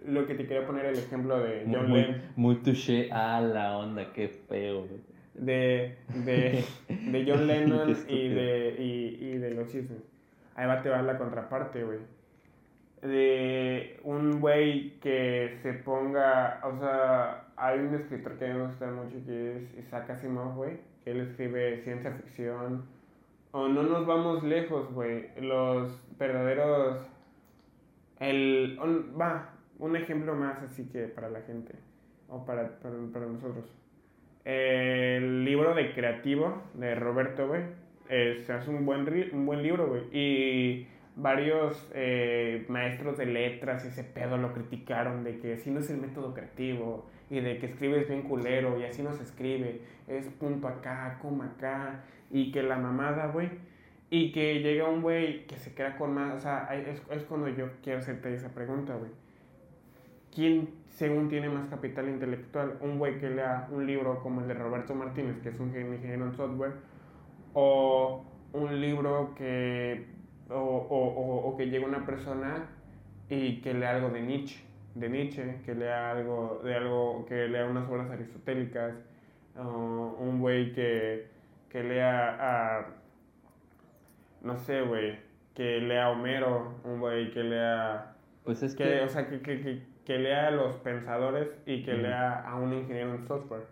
[0.06, 2.20] lo- que te quería poner el ejemplo de John muy, Lennon.
[2.36, 3.08] muy touché.
[3.12, 4.86] Ah, la onda, qué feo.
[5.34, 9.98] De, de, de John Lennon y de, y, y de los chismes.
[10.54, 11.98] Ahí va, te va la contraparte, güey.
[13.02, 18.86] De un güey que se ponga, o sea, hay un escritor que a me gusta
[18.90, 20.78] mucho que es Isaac Asimov, güey.
[21.04, 22.84] Él escribe ciencia ficción.
[23.52, 25.28] O no nos vamos lejos, güey.
[25.40, 27.08] Los verdaderos...
[28.18, 28.78] El...
[29.18, 31.74] va, un ejemplo más así que para la gente.
[32.28, 33.64] O para, para, para nosotros.
[34.44, 37.62] El libro de creativo de Roberto, güey.
[38.08, 40.02] Es, un buen, un buen libro, güey.
[40.12, 40.86] Y
[41.16, 45.90] varios eh, maestros de letras y ese pedo lo criticaron de que así no es
[45.90, 49.80] el método creativo y de que escribes bien culero y así no se escribe.
[50.06, 53.50] Es punto acá, coma acá y que la mamada, güey.
[54.08, 56.34] Y que llega un güey que se queda con más.
[56.34, 59.10] O sea, es, es cuando yo quiero hacerte esa pregunta, güey.
[60.32, 62.78] ¿Quién, según tiene más capital intelectual?
[62.80, 66.26] ¿Un güey que lea un libro como el de Roberto Martínez, que es un ingeniero
[66.26, 66.74] en software?
[67.54, 70.06] ¿O un libro que.
[70.48, 72.68] o, o, o, o que llega una persona
[73.28, 74.65] y que lea algo de Nietzsche?
[74.98, 78.94] De Nietzsche, que lea algo, de algo, que lea unas obras aristotélicas,
[79.56, 81.28] un güey que,
[81.68, 82.36] que lea
[82.80, 82.86] a,
[84.42, 85.18] no sé, güey,
[85.54, 89.40] que lea a Homero, un güey que lea Pues es que, que, o sea, que,
[89.40, 93.66] que, que, que lea a los pensadores y que lea a un ingeniero en software.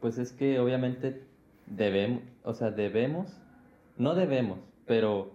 [0.00, 1.22] pues es que obviamente
[1.66, 3.40] debemos, o sea, debemos,
[3.96, 5.30] no debemos, pero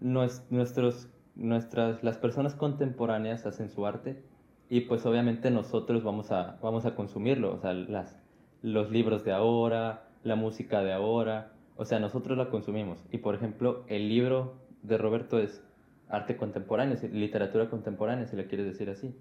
[0.00, 4.22] nues- nuestros, nuestras, las personas contemporáneas hacen su arte
[4.68, 8.16] y pues obviamente nosotros vamos a, vamos a consumirlo, o sea, las,
[8.62, 12.98] los libros de ahora, la música de ahora, o sea, nosotros la consumimos.
[13.10, 15.64] Y por ejemplo, el libro de Roberto es
[16.08, 19.14] arte contemporáneo, literatura contemporánea, si le quieres decir así.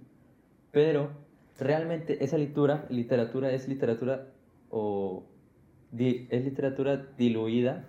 [0.71, 1.09] Pero
[1.57, 4.25] realmente esa literatura, literatura es literatura
[4.69, 5.23] o
[5.91, 7.85] di- es literatura diluida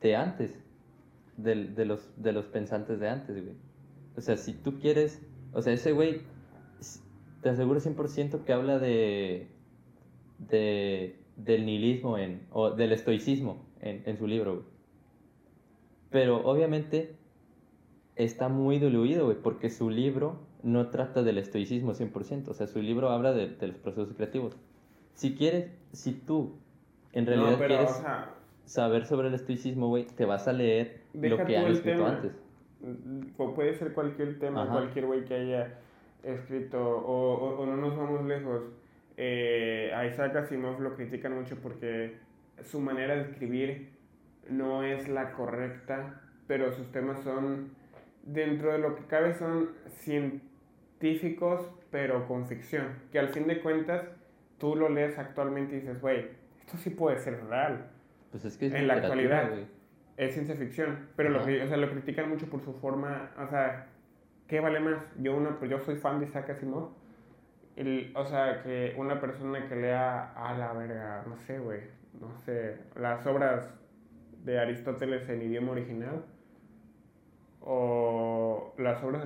[0.00, 0.61] de antes,
[1.42, 3.56] del- de, los, de los pensantes de antes, güey.
[4.16, 5.20] O sea, si tú quieres,
[5.52, 6.22] o sea, ese güey,
[7.42, 9.48] te aseguro 100% que habla de,
[10.38, 14.66] de, del nihilismo en, o del estoicismo en, en su libro, güey.
[16.10, 17.16] Pero obviamente
[18.16, 22.80] está muy diluido, güey, porque su libro no trata del estoicismo 100%, o sea, su
[22.82, 24.54] libro habla de, de los procesos creativos.
[25.14, 26.52] Si quieres, si tú
[27.12, 28.34] en realidad no, pero, quieres o sea,
[28.64, 32.08] saber sobre el estoicismo, güey, te vas a leer Deja lo que han escrito tema.
[32.16, 32.32] antes.
[33.38, 34.72] o puede ser cualquier tema, Ajá.
[34.72, 35.78] cualquier güey que haya
[36.24, 38.62] escrito, o, o- o no nos vamos lejos.
[39.16, 42.16] Eh, a Isaac Asimov lo critican mucho porque
[42.62, 43.90] su manera de escribir
[44.48, 47.70] no es la correcta, pero sus temas son,
[48.24, 52.86] dentro de lo que cabe, son científicos, pero con ficción.
[53.10, 54.04] Que al fin de cuentas,
[54.58, 56.26] tú lo lees actualmente y dices, güey,
[56.60, 57.86] esto sí puede ser real.
[58.32, 59.50] Pues es que es En la actualidad.
[60.16, 63.86] Es ciencia ficción, pero lo, o sea, lo critican mucho por su forma, o sea,
[64.48, 65.02] ¿qué vale más?
[65.18, 66.90] Yo, una, pues yo soy fan de Isaac Asimov,
[67.76, 71.80] el- o sea, que una persona que lea a la verga, no sé, güey,
[72.20, 73.72] no sé, las obras
[74.44, 76.24] de Aristóteles en idioma original,
[77.60, 79.24] o las obras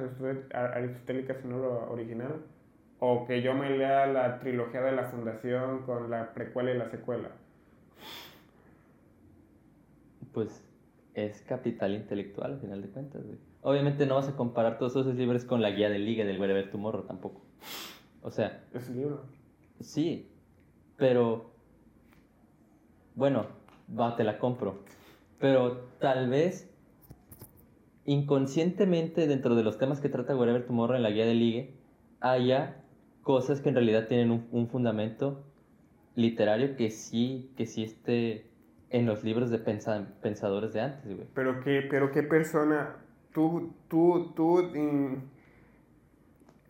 [0.52, 2.42] aristotélicas en obra original,
[2.98, 6.88] o que yo me lea la trilogía de la Fundación con la precuela y la
[6.88, 7.30] secuela.
[10.37, 10.62] Pues
[11.14, 13.39] es capital intelectual al final de cuentas, güey.
[13.62, 16.70] Obviamente no vas a comparar todos esos libros con la guía de liga del Wherever
[16.70, 17.41] Tomorrow tampoco.
[18.20, 19.22] O sea, Es un libro.
[19.80, 20.28] sí,
[20.99, 21.53] pero
[23.14, 23.47] bueno,
[23.99, 24.80] va, te la compro.
[25.41, 26.70] Pero tal vez
[28.05, 31.74] inconscientemente dentro de los temas que trata Wherever Tomorrow en la guía de ligue
[32.20, 32.84] haya
[33.22, 35.43] cosas que en realidad tienen un, un fundamento
[36.14, 38.51] literario que sí, que sí esté
[38.91, 41.28] en los libros de pensa- pensadores de antes, güey.
[41.34, 42.97] Pero qué, pero qué persona,
[43.32, 44.70] tú, tú, tú,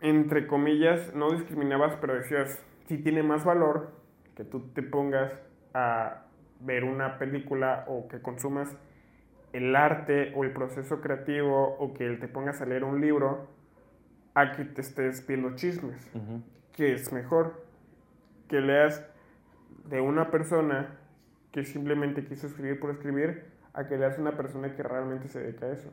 [0.01, 3.91] entre comillas, no discriminabas, pero decías, si tiene más valor
[4.35, 5.31] que tú te pongas
[5.73, 6.23] a
[6.59, 8.75] ver una película o que consumas
[9.53, 13.47] el arte o el proceso creativo o que te pongas a leer un libro
[14.35, 16.11] a que te estés viendo chismes.
[16.73, 17.63] Que es mejor
[18.47, 19.03] que leas
[19.85, 20.96] de una persona
[21.57, 25.65] que simplemente quiso escribir por escribir a que leas una persona que realmente se dedica
[25.65, 25.89] a eso.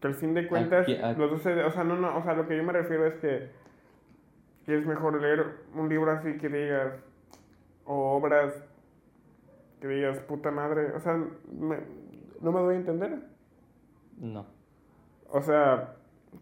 [0.00, 2.22] Que al fin de cuentas, Aquí- aquí- los dos se- o sea, no, no, o
[2.22, 3.50] sea, lo que yo me refiero es que,
[4.64, 6.94] que es mejor leer un libro así que digas,
[7.84, 8.54] o obras
[9.82, 11.12] que digas, puta madre, o sea,
[11.52, 11.80] me-
[12.40, 13.18] no me doy a entender.
[14.18, 14.46] No.
[15.28, 15.94] O sea,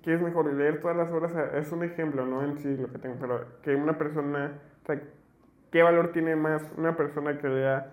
[0.03, 0.53] ¿qué es mejor?
[0.55, 3.74] Leer todas las obras es un ejemplo, no en sí lo que tengo, pero que
[3.74, 5.03] una persona, o sea,
[5.71, 7.93] ¿qué valor tiene más una persona que lea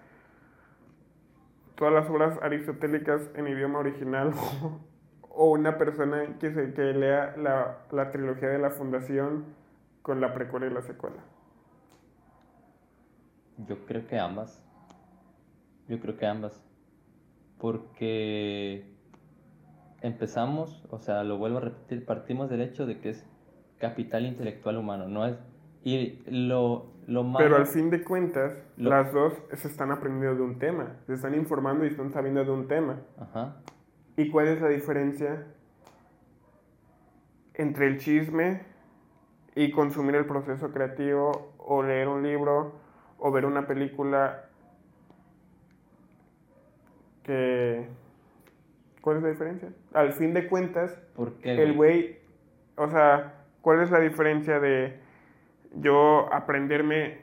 [1.75, 4.33] todas las obras aristotélicas en idioma original
[5.21, 9.45] o una persona que, se, que lea la, la trilogía de la Fundación
[10.01, 11.23] con la precuela y la secuela?
[13.57, 14.63] Yo creo que ambas.
[15.87, 16.63] Yo creo que ambas.
[17.57, 18.93] Porque
[20.01, 23.25] empezamos, o sea, lo vuelvo a repetir, partimos del hecho de que es
[23.79, 25.37] capital intelectual humano, no es...
[25.83, 27.43] Y lo, lo malo...
[27.43, 31.13] Pero al fin de cuentas, Lo- las dos se están aprendiendo de un tema, se
[31.13, 32.99] están informando y están sabiendo de un tema.
[33.19, 33.57] Ajá.
[34.17, 35.45] ¿Y cuál es la diferencia
[37.55, 38.61] entre el chisme
[39.55, 42.75] y consumir el proceso creativo o leer un libro
[43.19, 44.45] o ver una película
[47.23, 47.87] que...
[49.01, 49.69] ¿Cuál es la diferencia?
[49.93, 50.97] Al fin de cuentas,
[51.43, 52.19] el güey,
[52.77, 54.97] o sea, ¿cuál es la diferencia de
[55.73, 57.19] yo aprenderme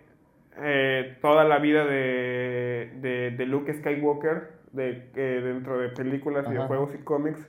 [0.58, 6.50] eh, toda la vida de, de, de Luke Skywalker de, eh, dentro de películas, Ajá.
[6.50, 7.46] videojuegos y cómics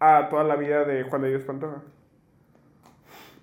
[0.00, 1.82] a toda la vida de Juan de Dios Pantoja?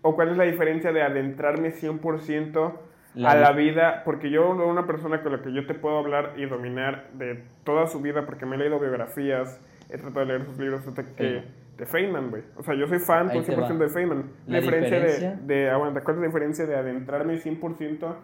[0.01, 2.73] ¿O cuál es la diferencia de adentrarme 100%
[3.15, 4.03] La a la vida?
[4.05, 7.87] Porque yo, una persona con la que yo te puedo hablar y dominar de toda
[7.87, 11.43] su vida, porque me he leído biografías, he tratado de leer sus libros, hasta que.
[11.79, 12.43] De Feynman, güey.
[12.57, 13.85] O sea, yo soy fan por te 100% va.
[13.85, 14.31] de Feynman.
[14.47, 18.15] La diferencia, diferencia- de, de, aguanta, ¿cuál es la diferencia de adentrarme 100%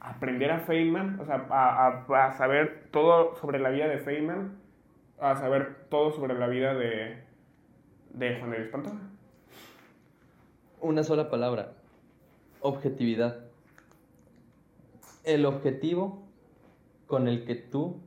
[0.00, 1.20] a aprender a Feynman?
[1.20, 4.56] O sea, a, a- a saber todo sobre la vida de Feynman,
[5.20, 7.22] a saber todo sobre la vida de,
[8.14, 8.96] de Juan de Pantoja.
[10.80, 11.72] Una sola palabra.
[12.62, 13.44] Objetividad.
[15.24, 16.22] El objetivo
[17.06, 18.00] con el que tú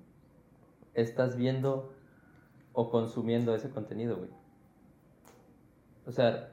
[0.95, 1.93] estás viendo
[2.73, 4.29] o consumiendo ese contenido, güey.
[6.05, 6.49] O sea,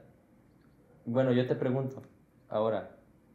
[1.05, 2.03] bueno, yo te pregunto,
[2.49, 2.91] ahora,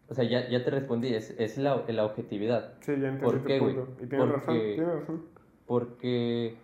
[0.08, 2.74] o sea, ya, ya te respondí, es, es la, la objetividad.
[2.82, 3.76] Sí, ya entendí ¿Por qué, güey?
[4.02, 5.26] Y tienes razón, Porque- tienes razón.
[5.66, 6.58] Porque,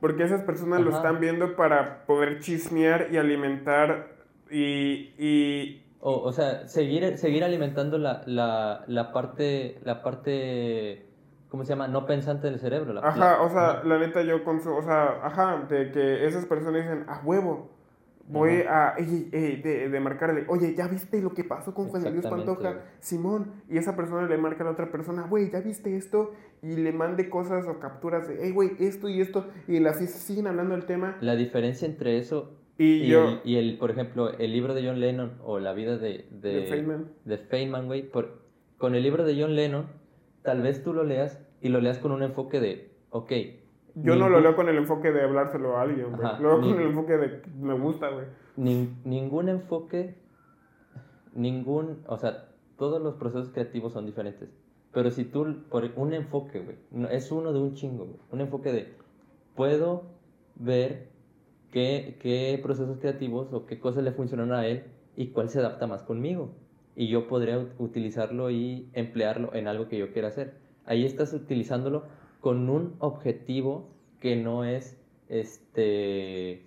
[0.00, 4.16] Porque esas personas lo están viendo para poder chismear y alimentar
[4.50, 11.06] y, y o, o sea, seguir, seguir alimentando la, la, la parte, la parte
[11.50, 11.86] ¿cómo se llama?
[11.86, 12.94] No pensante del cerebro.
[12.94, 13.84] La, Ajá, o sea, ajá.
[13.84, 17.70] la neta yo con su, o sea, ajá, de que esas personas dicen, a huevo,
[18.28, 22.02] voy a, ey, ey, de, de marcarle, oye, ¿ya viste lo que pasó con Juan
[22.04, 22.84] Luis Exactamente, Pantoja?
[23.00, 26.32] Simón, y esa persona le marca a la otra persona, güey, ¿ya viste esto?
[26.62, 30.46] Y le mande cosas o capturas de, hey, güey, esto y esto, y las siguen
[30.46, 34.30] hablando del tema, La diferencia entre eso y, y, yo, el, y el, por ejemplo,
[34.38, 38.02] el libro de John Lennon o la vida de, de, de Feynman, de Feynman, güey,
[38.08, 38.42] por-
[38.78, 39.86] con el libro de John Lennon,
[40.42, 43.32] tal vez tú lo leas y lo leas con un enfoque de, ok.
[43.94, 46.80] Yo no lo leo con el enfoque de hablárselo a alguien, güey, lo leo con
[46.80, 48.26] el enfoque de, me gusta, güey.
[48.56, 50.14] nin- ningún enfoque,
[51.34, 54.48] ningún, o sea, todos los procesos creativos son diferentes.
[54.92, 56.76] Pero si tú, por un enfoque, güey,
[57.10, 58.94] es uno de un chingo, güey, un enfoque de,
[59.56, 60.04] puedo
[60.56, 61.08] ver
[61.70, 64.84] qué, qué procesos creativos o qué cosas le funcionan a él
[65.16, 66.50] y cuál se adapta más conmigo.
[66.94, 70.54] Y yo podría ut- utilizarlo y emplearlo en algo que yo quiera hacer.
[70.84, 72.04] Ahí estás utilizándolo
[72.42, 73.88] con un objetivo
[74.20, 76.66] que no es, este,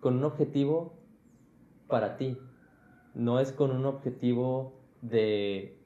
[0.00, 0.92] con un objetivo
[1.86, 2.36] para ti.
[3.14, 5.78] No es con un objetivo de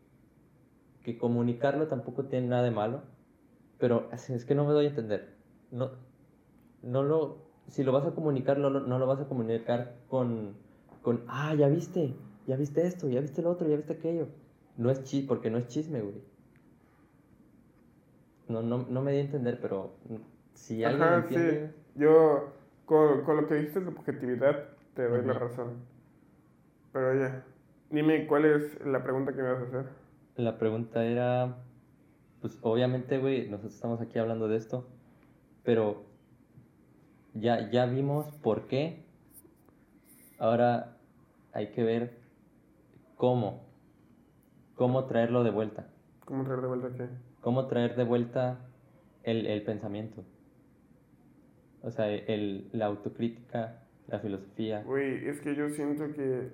[1.04, 3.02] que comunicarlo tampoco tiene nada de malo,
[3.78, 5.34] pero es que no me doy a entender.
[5.70, 5.90] No,
[6.82, 7.36] no lo,
[7.68, 10.54] si lo vas a comunicar, no no lo vas a comunicar con,
[11.02, 12.14] con, ah, ya viste,
[12.46, 14.28] ya viste esto, ya viste lo otro, ya viste aquello.
[14.78, 16.31] No es chis, porque no es chisme, güey.
[18.52, 19.94] No, no, no me di a entender, pero
[20.54, 21.70] si alguien Ajá, entiende, sí.
[21.94, 22.52] Yo,
[22.84, 25.34] con, con lo que dijiste de objetividad, te doy la Ujú.
[25.34, 25.86] razón.
[26.92, 27.44] Pero ya,
[27.90, 29.86] dime cuál es la pregunta que me vas a hacer.
[30.36, 31.56] La pregunta era,
[32.40, 34.86] pues obviamente, güey, nosotros estamos aquí hablando de esto,
[35.64, 36.04] pero
[37.34, 39.04] ya, ya vimos por qué.
[40.38, 40.98] Ahora
[41.52, 42.18] hay que ver
[43.16, 43.60] cómo,
[44.74, 45.86] cómo traerlo de vuelta,
[46.24, 47.08] ¿Cómo traer de vuelta qué?
[47.42, 48.60] Cómo traer de vuelta
[49.24, 50.24] el, el pensamiento.
[51.82, 54.82] O sea, el, la autocrítica, la filosofía.
[54.84, 56.52] Güey, es que yo siento que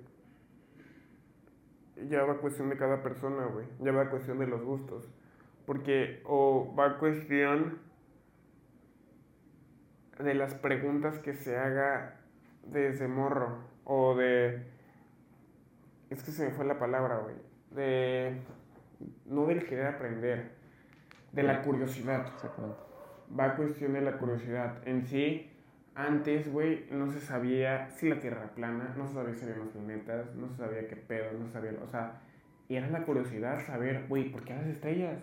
[2.09, 3.67] ya va cuestión de cada persona, güey.
[3.79, 5.07] Ya va cuestión de los gustos.
[5.65, 7.77] Porque o va cuestión
[10.17, 12.19] de las preguntas que se haga
[12.65, 13.59] desde morro.
[13.83, 14.63] O de...
[16.09, 17.35] Es que se me fue la palabra, güey.
[17.69, 18.41] De...
[19.27, 20.58] No del querer aprender.
[21.31, 22.77] De la curiosidad Exactamente.
[23.37, 24.77] va a cuestión de la curiosidad.
[24.85, 25.49] En sí,
[25.95, 29.57] antes, güey, no se sabía si la Tierra era plana, no se sabía si había
[29.57, 32.21] más planetas, no se sabía qué pedo, no se sabía, o sea,
[32.69, 35.19] y era la curiosidad saber, güey, ¿por qué las estrellas?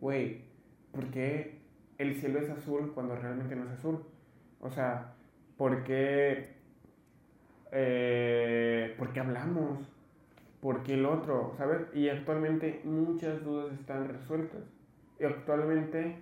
[0.00, 0.44] Güey,
[0.92, 1.58] ¿por qué
[1.98, 4.04] el cielo es azul cuando realmente no es azul?
[4.60, 5.14] O sea,
[5.56, 6.54] ¿por qué,
[7.72, 9.92] eh, ¿por qué hablamos?
[10.60, 11.54] ¿Por qué el otro?
[11.58, 11.82] ¿Sabes?
[11.94, 14.62] Y actualmente muchas dudas están resueltas.
[15.18, 16.18] Y actualmente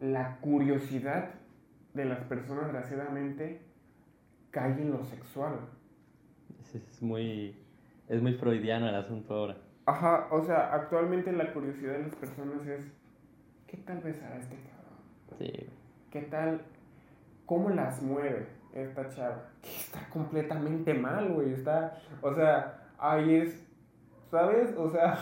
[0.00, 1.30] la curiosidad
[1.94, 3.60] de las personas, desgraciadamente,
[4.50, 5.54] cae en lo sexual.
[6.60, 7.56] Es, es muy,
[8.08, 9.56] es muy freudiano el asunto ahora.
[9.86, 12.84] Ajá, o sea, actualmente la curiosidad de las personas es,
[13.66, 15.38] ¿qué tal besará este cabrón?
[15.38, 15.68] Sí,
[16.12, 16.60] ¿Qué tal?
[17.46, 19.48] ¿Cómo las mueve esta chava?
[19.62, 21.54] Que está completamente mal, güey.
[21.54, 23.66] Está, o sea, ahí es,
[24.30, 24.76] ¿sabes?
[24.76, 25.18] O sea,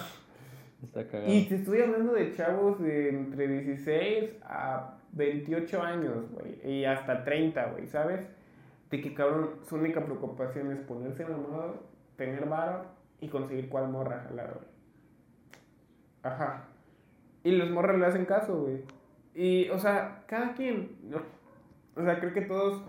[1.26, 6.60] y te estoy hablando de chavos de entre 16 a 28 años, güey.
[6.64, 8.26] Y hasta 30, güey, ¿sabes?
[8.90, 11.82] De que, cabrón, su única preocupación es ponerse enamorado,
[12.16, 12.86] tener varo
[13.20, 14.66] y conseguir cuál morra jalar, güey.
[16.22, 16.68] Ajá.
[17.44, 18.82] Y los morras le hacen caso, güey.
[19.34, 20.96] Y, o sea, cada quien.
[21.94, 22.82] O sea, creo que todos...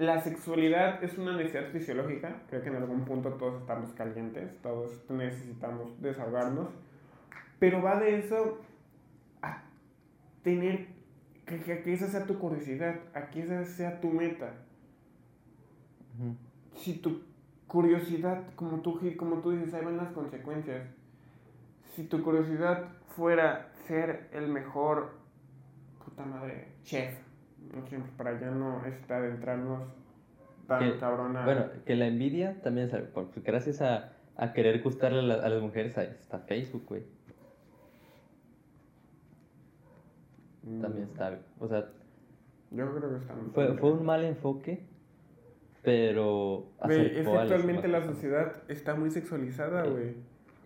[0.00, 2.40] La sexualidad es una necesidad fisiológica.
[2.48, 6.70] Creo que en algún punto todos estamos calientes, todos necesitamos desahogarnos.
[7.58, 8.62] Pero va de eso
[9.42, 9.62] a
[10.42, 10.86] tener
[11.44, 14.54] que, que, que esa sea tu curiosidad, a que esa sea tu meta.
[16.76, 17.20] Si tu
[17.66, 20.88] curiosidad, como tú, como tú dices, ahí van las consecuencias.
[21.94, 25.10] Si tu curiosidad fuera ser el mejor,
[26.02, 27.18] puta madre, chef,
[28.16, 29.82] para ya no este, adentrarnos
[30.66, 31.44] tan Que- cabrona.
[31.44, 35.62] Bueno, que la envidia también, por- gracias a, a querer gustarle a, la- a las
[35.62, 37.02] mujeres, ahí está Facebook, güey.
[40.62, 41.88] Mm, También está, o sea,
[42.70, 44.84] Yo creo que está muy fue, fue un mal enfoque,
[45.82, 50.14] pero Güey, es que actualmente la sociedad está muy sexualizada, güey.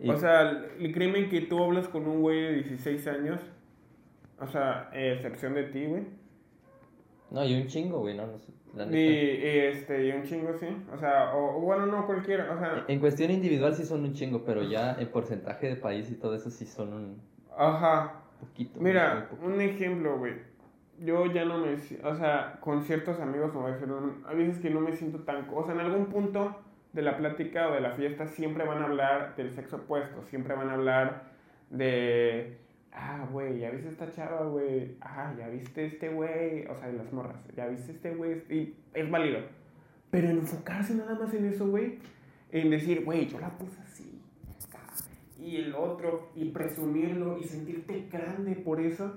[0.07, 3.39] O sea, el crimen que tú hablas con un güey de 16 años,
[4.39, 6.03] o sea, eh, excepción de ti, güey.
[7.31, 8.97] No, y un chingo, güey, no, no sé, la Y, neta.
[8.99, 10.67] y, este, y un chingo, sí.
[10.93, 14.13] O sea, o, o bueno, no cualquiera, o sea, En cuestión individual sí son un
[14.13, 17.21] chingo, pero ya en porcentaje de país y todo eso sí son un...
[17.57, 18.21] ajá.
[18.39, 18.79] poquito.
[18.79, 19.47] Mira, poquito.
[19.47, 20.33] un ejemplo, güey.
[20.99, 21.73] Yo ya no me...
[22.03, 23.89] O sea, con ciertos amigos, me voy a decir,
[24.25, 25.47] a veces que no me siento tan...
[25.53, 26.55] O sea, en algún punto
[26.93, 30.23] de la plática o de la fiesta siempre van a hablar del sexo opuesto.
[30.23, 31.23] Siempre van a hablar
[31.69, 32.57] de...
[32.97, 34.95] Ah, güey, ya viste esta chava, güey.
[35.01, 36.65] Ah, ya viste este güey.
[36.67, 37.35] O sea, de las morras.
[37.55, 38.41] Ya viste este güey.
[38.49, 39.39] Y es válido.
[40.11, 41.99] Pero en enfocarse nada más en eso, güey.
[42.51, 44.21] En decir, güey, yo la puse así.
[44.69, 44.79] acá,
[45.37, 46.29] Y el otro.
[46.35, 47.37] Y presumirlo.
[47.37, 49.13] Y sentirte grande por eso.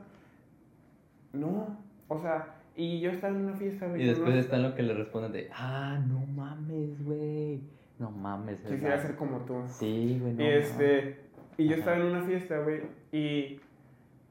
[1.33, 1.79] No.
[2.09, 4.03] O sea, y yo estaba en una fiesta, güey.
[4.03, 7.61] Y después unos- está lo que le responden de, ah, no mames, güey.
[7.99, 9.63] No mames, Quisiera ser como tú.
[9.67, 11.17] Sí, güey, no y este.
[11.57, 11.79] Y yo Ajá.
[11.81, 12.81] estaba en una fiesta, güey.
[13.13, 13.61] Y.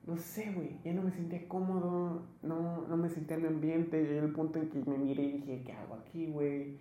[0.08, 0.80] No sé, güey.
[0.86, 2.24] Ya no me sentía cómodo.
[2.41, 4.01] No, no me sentía en el ambiente.
[4.01, 6.78] Llegué al punto en que me miré y dije, ¿qué hago aquí, güey?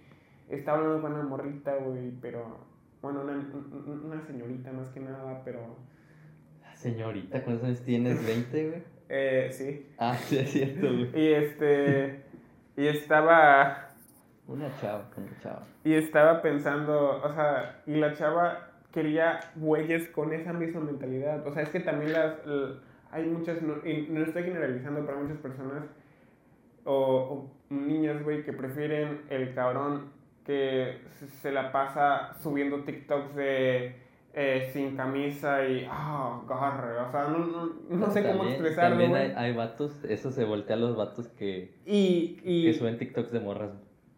[0.49, 2.13] Estaba hablando con una morrita, güey.
[2.23, 2.65] Pero.
[3.03, 5.77] Bueno, una, un- una señorita más que nada, pero.
[6.75, 8.19] Señorita, ¿cuántos años tienes?
[8.27, 8.83] ¿20, güey?
[9.09, 9.87] Eh, sí.
[9.99, 11.11] Ah, sí, es cierto, güey.
[11.17, 12.23] Y este.
[12.77, 13.95] Y estaba.
[14.49, 15.65] Una chava, una chava.
[15.85, 21.47] Y estaba pensando, o sea, y la chava quería güeyes con esa misma mentalidad.
[21.47, 22.35] O sea, es que también las,
[23.17, 25.85] hay muchas, no, y no estoy generalizando, pero hay muchas personas
[26.85, 26.95] o,
[27.71, 30.11] o niñas, güey, que prefieren el cabrón
[30.45, 30.99] que
[31.43, 33.97] se- la pasa subiendo TikToks de
[34.39, 36.99] eh, sin camisa y, ah, agarre.
[36.99, 40.45] O sea, no, no, no sé cómo También- expresarlo, También hay, hay vatos, eso se
[40.45, 43.71] voltea a los vatos que, Y, y, que suben TikToks de morras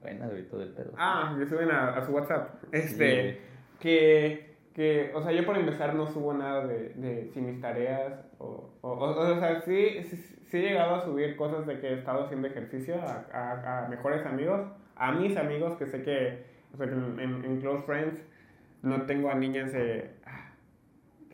[0.03, 0.93] buenas, güey, todo el pedo.
[0.99, 2.57] Ah, que suben a, a su WhatsApp.
[2.63, 3.39] Sí, Este, güey.
[3.81, 4.48] que,
[4.79, 8.71] que, o sea, yo por empezar no subo nada de, de si mis tareas, o,
[8.81, 11.95] o, o, o sea, sí, sí, sí he llegado a subir cosas de que he
[11.95, 16.77] estado haciendo ejercicio a, a, a mejores amigos, a mis amigos que sé que, o
[16.77, 18.23] sea, en, en, Close Friends
[18.83, 20.53] no tengo a niñas de, ah,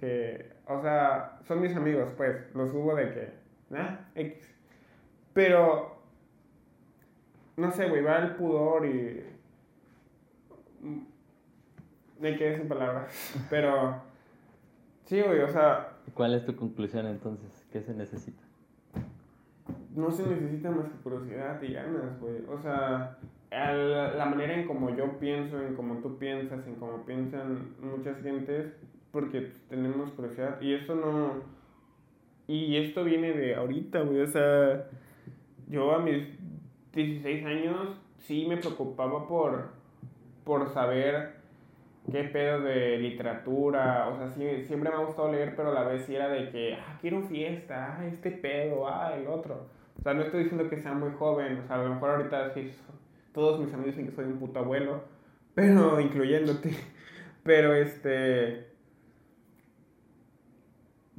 [0.01, 3.29] que, o sea, son mis amigos, pues, los subo de que,
[3.77, 4.07] ¿ah?
[4.15, 4.57] X.
[5.35, 5.99] Pero,
[7.59, 9.23] no sé, güey, va el pudor y...
[12.25, 13.07] Me quedé sin palabras.
[13.51, 13.97] Pero,
[15.05, 17.67] sí, güey, o sea, ¿Cuál es tu conclusión entonces?
[17.71, 18.43] ¿Qué se necesita?
[19.95, 22.43] no se necesita más que curiosidad y ganas, güey.
[22.49, 23.17] O sea,
[23.51, 28.21] el- la manera en como yo pienso, en como tú piensas, en como piensan muchas
[28.23, 28.73] gentes,
[29.13, 30.61] porque tenemos curiosidad.
[30.63, 31.43] Y esto no...
[32.49, 34.23] Y esto viene de ahorita, güey.
[34.23, 34.87] O sea,
[35.69, 36.27] yo a mis
[36.93, 39.69] 16 años sí me preocupaba por,
[40.45, 41.37] por saber
[42.11, 44.09] qué pedo de literatura.
[44.09, 46.75] O sea, sí, siempre me ha gustado leer, pero a la vez era de que,
[46.75, 49.67] ah, quiero fiesta, ah, este pedo, ah, el otro.
[49.99, 51.59] O sea, no estoy diciendo que sea muy joven.
[51.59, 52.73] O sea, a lo mejor ahorita sí,
[53.33, 55.05] todos mis amigos dicen que soy un puto abuelo,
[55.55, 56.71] pero incluyéndote.
[57.43, 58.73] Pero este.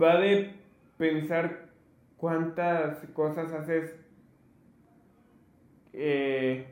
[0.02, 0.54] Va de
[0.98, 1.70] pensar
[2.18, 3.96] cuántas cosas haces
[5.94, 6.68] eh,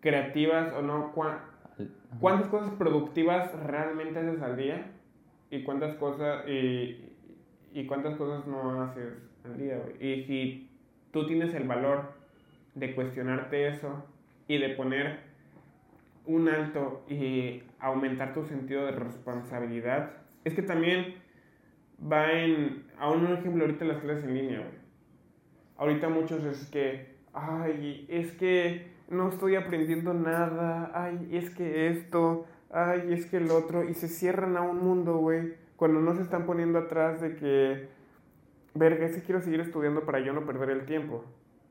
[0.00, 1.12] creativas o no.
[2.20, 4.92] Cuántas cosas productivas realmente haces al día
[5.50, 7.14] y cuántas cosas y,
[7.72, 9.14] y cuántas cosas no haces
[9.44, 9.80] al día.
[10.00, 10.70] Y si
[11.12, 12.12] tú tienes el valor
[12.74, 14.04] de cuestionarte eso
[14.46, 15.20] y de poner
[16.26, 20.12] un alto y aumentar tu sentido de responsabilidad,
[20.44, 21.14] es que también
[22.00, 24.62] va en, a un ejemplo ahorita las clases en línea.
[25.76, 32.46] Ahorita muchos es que, ay, es que no estoy aprendiendo nada, ay, es que esto,
[32.70, 36.22] ay, es que el otro, y se cierran a un mundo, güey, cuando no se
[36.22, 37.88] están poniendo atrás de que,
[38.74, 41.24] verga, es que quiero seguir estudiando para yo no perder el tiempo.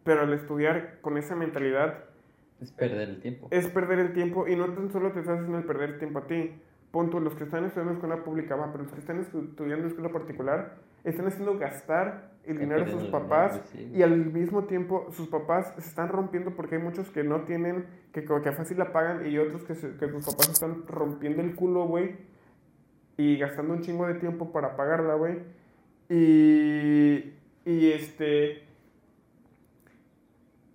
[0.04, 2.06] Pero al estudiar con esa mentalidad,
[2.62, 3.48] Es perder el tiempo.
[3.52, 6.20] es perder el tiempo y no tan solo te estás haciendo el perder el tiempo
[6.20, 6.54] a ti.
[6.92, 9.84] Punto, los que están estudiando en escuela pública, va, pero los que están estu- estudiando
[9.84, 13.62] en escuela particular están haciendo gastar el dinero de sus papás
[13.94, 17.86] y al mismo tiempo sus papás se están rompiendo porque hay muchos que no tienen,
[18.14, 21.42] que, como que fácil la pagan y otros que, se- que sus papás están rompiendo
[21.42, 22.16] el culo, güey,
[23.18, 25.40] y gastando un chingo de tiempo para pagarla, güey.
[26.10, 27.34] Y,
[27.66, 28.64] y este...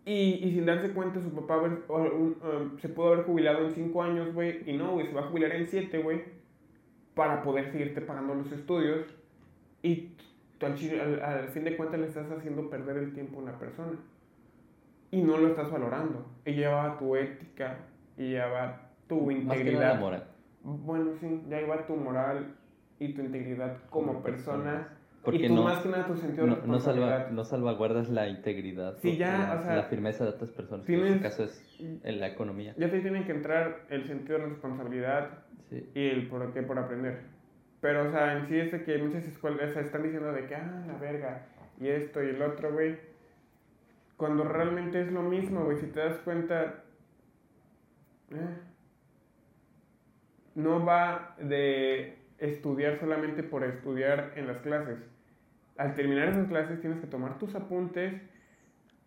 [0.05, 1.59] Y, y sin darse cuenta, su papá
[1.89, 4.69] o um, se pudo haber jubilado en 5 años, güey.
[4.69, 6.25] Y no, güey, se va a jubilar en 7, güey.
[7.15, 9.07] Para poder seguirte pagando los estudios.
[9.83, 10.09] Y
[10.63, 13.59] tú al, al- al fin de cuentas le estás haciendo perder el tiempo a una
[13.59, 13.99] persona.
[15.11, 16.27] Y no lo estás valorando.
[16.45, 17.79] Y ya va tu ética.
[18.17, 20.01] Y ya va tu Más que la integridad.
[20.63, 22.55] Bueno, sí, ya va tu moral
[22.99, 24.63] y tu integridad como, Como persona.
[24.65, 24.89] persona.
[25.25, 28.09] Porque y tú no- más que nada tu sentido de No, no, salva, no salvaguardas
[28.11, 28.97] la integridad.
[29.03, 30.85] Sí, ya, la, o sea, la firmeza de otras personas.
[30.87, 32.75] que En tienes- este caso es en la economía.
[32.77, 35.31] Ya te tiene que entrar el sentido de responsabilidad
[35.71, 35.89] Sí.
[35.95, 37.21] y el por qué por aprender.
[37.83, 40.85] Pero, o sea, en sí es de que muchas escuelas están diciendo de que, ah,
[40.87, 41.47] la verga,
[41.81, 42.97] y esto y el otro, güey.
[44.17, 45.77] Cuando realmente es lo mismo, güey.
[45.79, 46.85] Si te das cuenta,
[48.31, 48.57] eh,
[50.55, 55.01] no va de estudiar solamente por estudiar en las clases.
[55.77, 58.23] Al terminar esas clases tienes que tomar tus apuntes,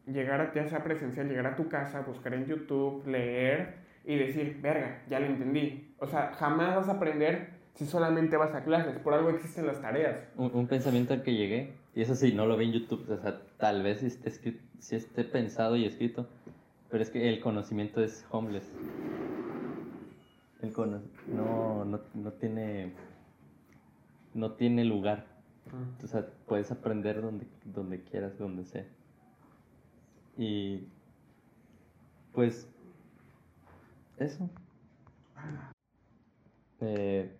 [0.05, 4.59] llegar a, ya sea presencial, llegar a tu casa, buscar en YouTube, leer y decir,
[4.61, 5.95] verga, ya lo entendí.
[5.97, 8.97] O sea, jamás vas a aprender si solamente vas a clases.
[8.99, 10.27] Por algo existen las tareas.
[10.35, 13.41] Un, pensamiento al que llegué, y eso sí, no lo vi en YouTube, o sea,
[13.57, 16.27] tal vez si esté, si esté pensado y escrito,
[16.89, 18.69] pero es que el conocimiento es homeless.
[20.61, 20.73] El
[21.35, 22.93] no, no, no tiene
[24.35, 25.25] no tiene lugar.
[26.03, 28.85] O sea, puedes aprender donde, donde quieras, donde sea.
[30.37, 30.87] Y
[32.33, 32.67] pues
[34.17, 34.49] eso.
[36.81, 37.31] Eh,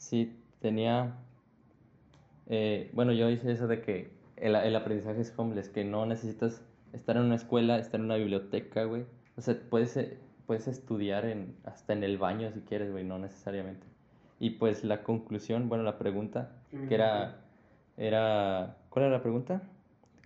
[0.00, 1.14] sí, tenía...
[2.48, 6.64] Eh, bueno, yo hice eso de que el, el aprendizaje es homeless, que no necesitas
[6.92, 9.04] estar en una escuela, estar en una biblioteca, güey.
[9.36, 13.18] O sea, puedes, eh, puedes estudiar en, hasta en el baño si quieres, güey, no
[13.18, 13.86] necesariamente.
[14.40, 16.50] Y pues la conclusión, bueno, la pregunta,
[16.88, 17.42] que era,
[17.98, 19.62] era, ¿cuál era la pregunta?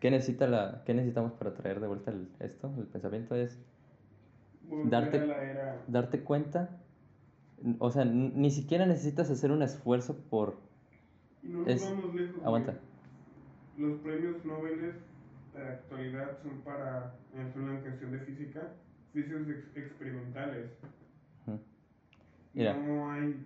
[0.01, 2.73] ¿Qué, necesita la, qué necesitamos para traer de vuelta el, esto?
[2.79, 3.59] El pensamiento es
[4.85, 5.21] darte,
[5.89, 6.71] darte cuenta,
[7.79, 10.57] o sea, ni siquiera necesitas hacer un esfuerzo por...
[11.43, 12.45] Y no es, vamos lejos.
[12.45, 12.79] Aguanta.
[13.79, 18.73] Los premios Nobel de la actualidad son para, en una cuestión de física,
[19.13, 20.71] físicos experimentales.
[22.55, 22.75] Mira.
[22.77, 23.37] No hay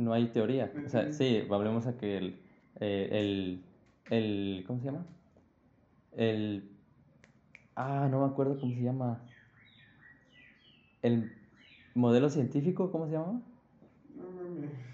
[0.00, 0.72] no hay teoría.
[0.84, 2.40] O sea, sí, hablemos a que el,
[2.80, 3.62] eh, el,
[4.10, 5.06] el, ¿cómo se llama?
[6.16, 6.70] El,
[7.76, 9.22] ah, no me acuerdo cómo se llama.
[11.02, 11.32] El
[11.94, 13.42] modelo científico, ¿cómo se llama?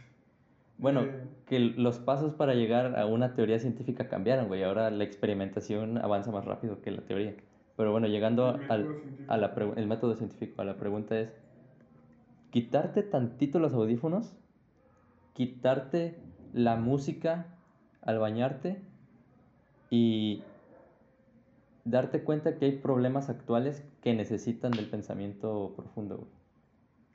[0.79, 1.27] Bueno, eh.
[1.47, 4.63] que los pasos para llegar a una teoría científica cambiaron, güey.
[4.63, 7.35] Ahora la experimentación avanza más rápido que la teoría.
[7.79, 8.87] Pero bueno, llegando al
[9.27, 11.33] a la el método científico, a la pregunta es,
[12.51, 14.37] quitarte tantito los audífonos
[15.37, 16.19] quitarte
[16.55, 17.59] la música
[18.01, 18.81] al bañarte
[19.91, 20.43] y
[21.85, 26.27] darte cuenta que hay problemas actuales que necesitan del pensamiento profundo.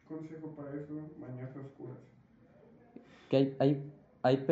[0.07, 1.97] Consejo para eso, bañarse oscuras.
[3.31, 4.45] Que hay, hay, hay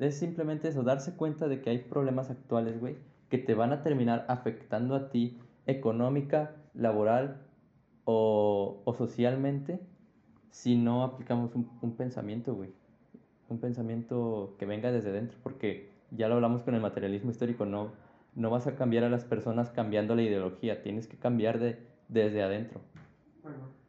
[0.00, 2.96] es simplemente eso, darse cuenta de que hay problemas actuales, güey,
[3.28, 7.36] que te van a terminar afectando a ti económica, laboral
[8.04, 9.78] o, o socialmente
[10.50, 12.72] si no aplicamos un, un pensamiento, güey
[13.50, 17.92] un pensamiento que venga desde dentro, porque ya lo hablamos con el materialismo histórico, no,
[18.34, 22.42] no vas a cambiar a las personas cambiando la ideología, tienes que cambiar de, desde
[22.42, 22.80] adentro.
[23.42, 23.79] Bueno.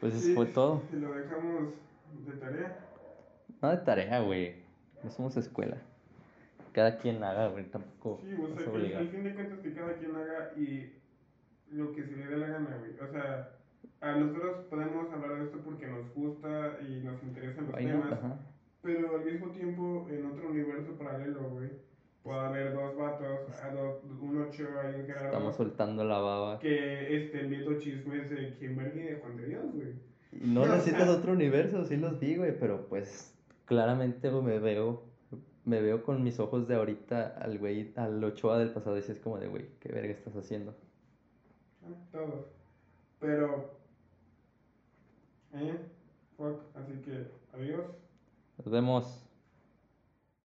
[0.00, 0.82] Pues eso fue todo.
[0.92, 1.74] Y lo dejamos
[2.26, 2.78] de tarea.
[3.60, 4.54] No de tarea, güey.
[5.04, 5.76] No somos escuela.
[6.72, 8.20] Cada quien haga, güey, tampoco.
[8.22, 10.92] Sí, o sea, que al fin de cuentas que cada quien haga y
[11.70, 12.92] lo que se le dé la gana, güey.
[13.00, 13.50] O sea,
[14.00, 18.38] a nosotros podemos hablar de esto porque nos gusta y nos interesan los temas,
[18.82, 21.70] pero al mismo tiempo en otro universo paralelo, güey,
[22.22, 23.40] puede haber dos vatos,
[24.20, 25.26] un ocho y un Gerardo.
[25.26, 26.58] Estamos soltando la baba.
[26.58, 29.94] Que estén viendo chismes de Kimberly y de Juan de Dios, güey.
[30.32, 35.10] No necesitas otro universo, sí los digo, güey, pero pues claramente me veo
[35.64, 39.18] me veo con mis ojos de ahorita al güey, al Ochoa del pasado y es
[39.18, 40.74] como de, güey, ¿qué verga estás haciendo?
[41.84, 42.46] Ah, todos.
[43.20, 43.70] Pero
[45.52, 45.78] eh,
[46.36, 47.84] fuck, así que adiós.
[48.58, 49.29] Nos vemos.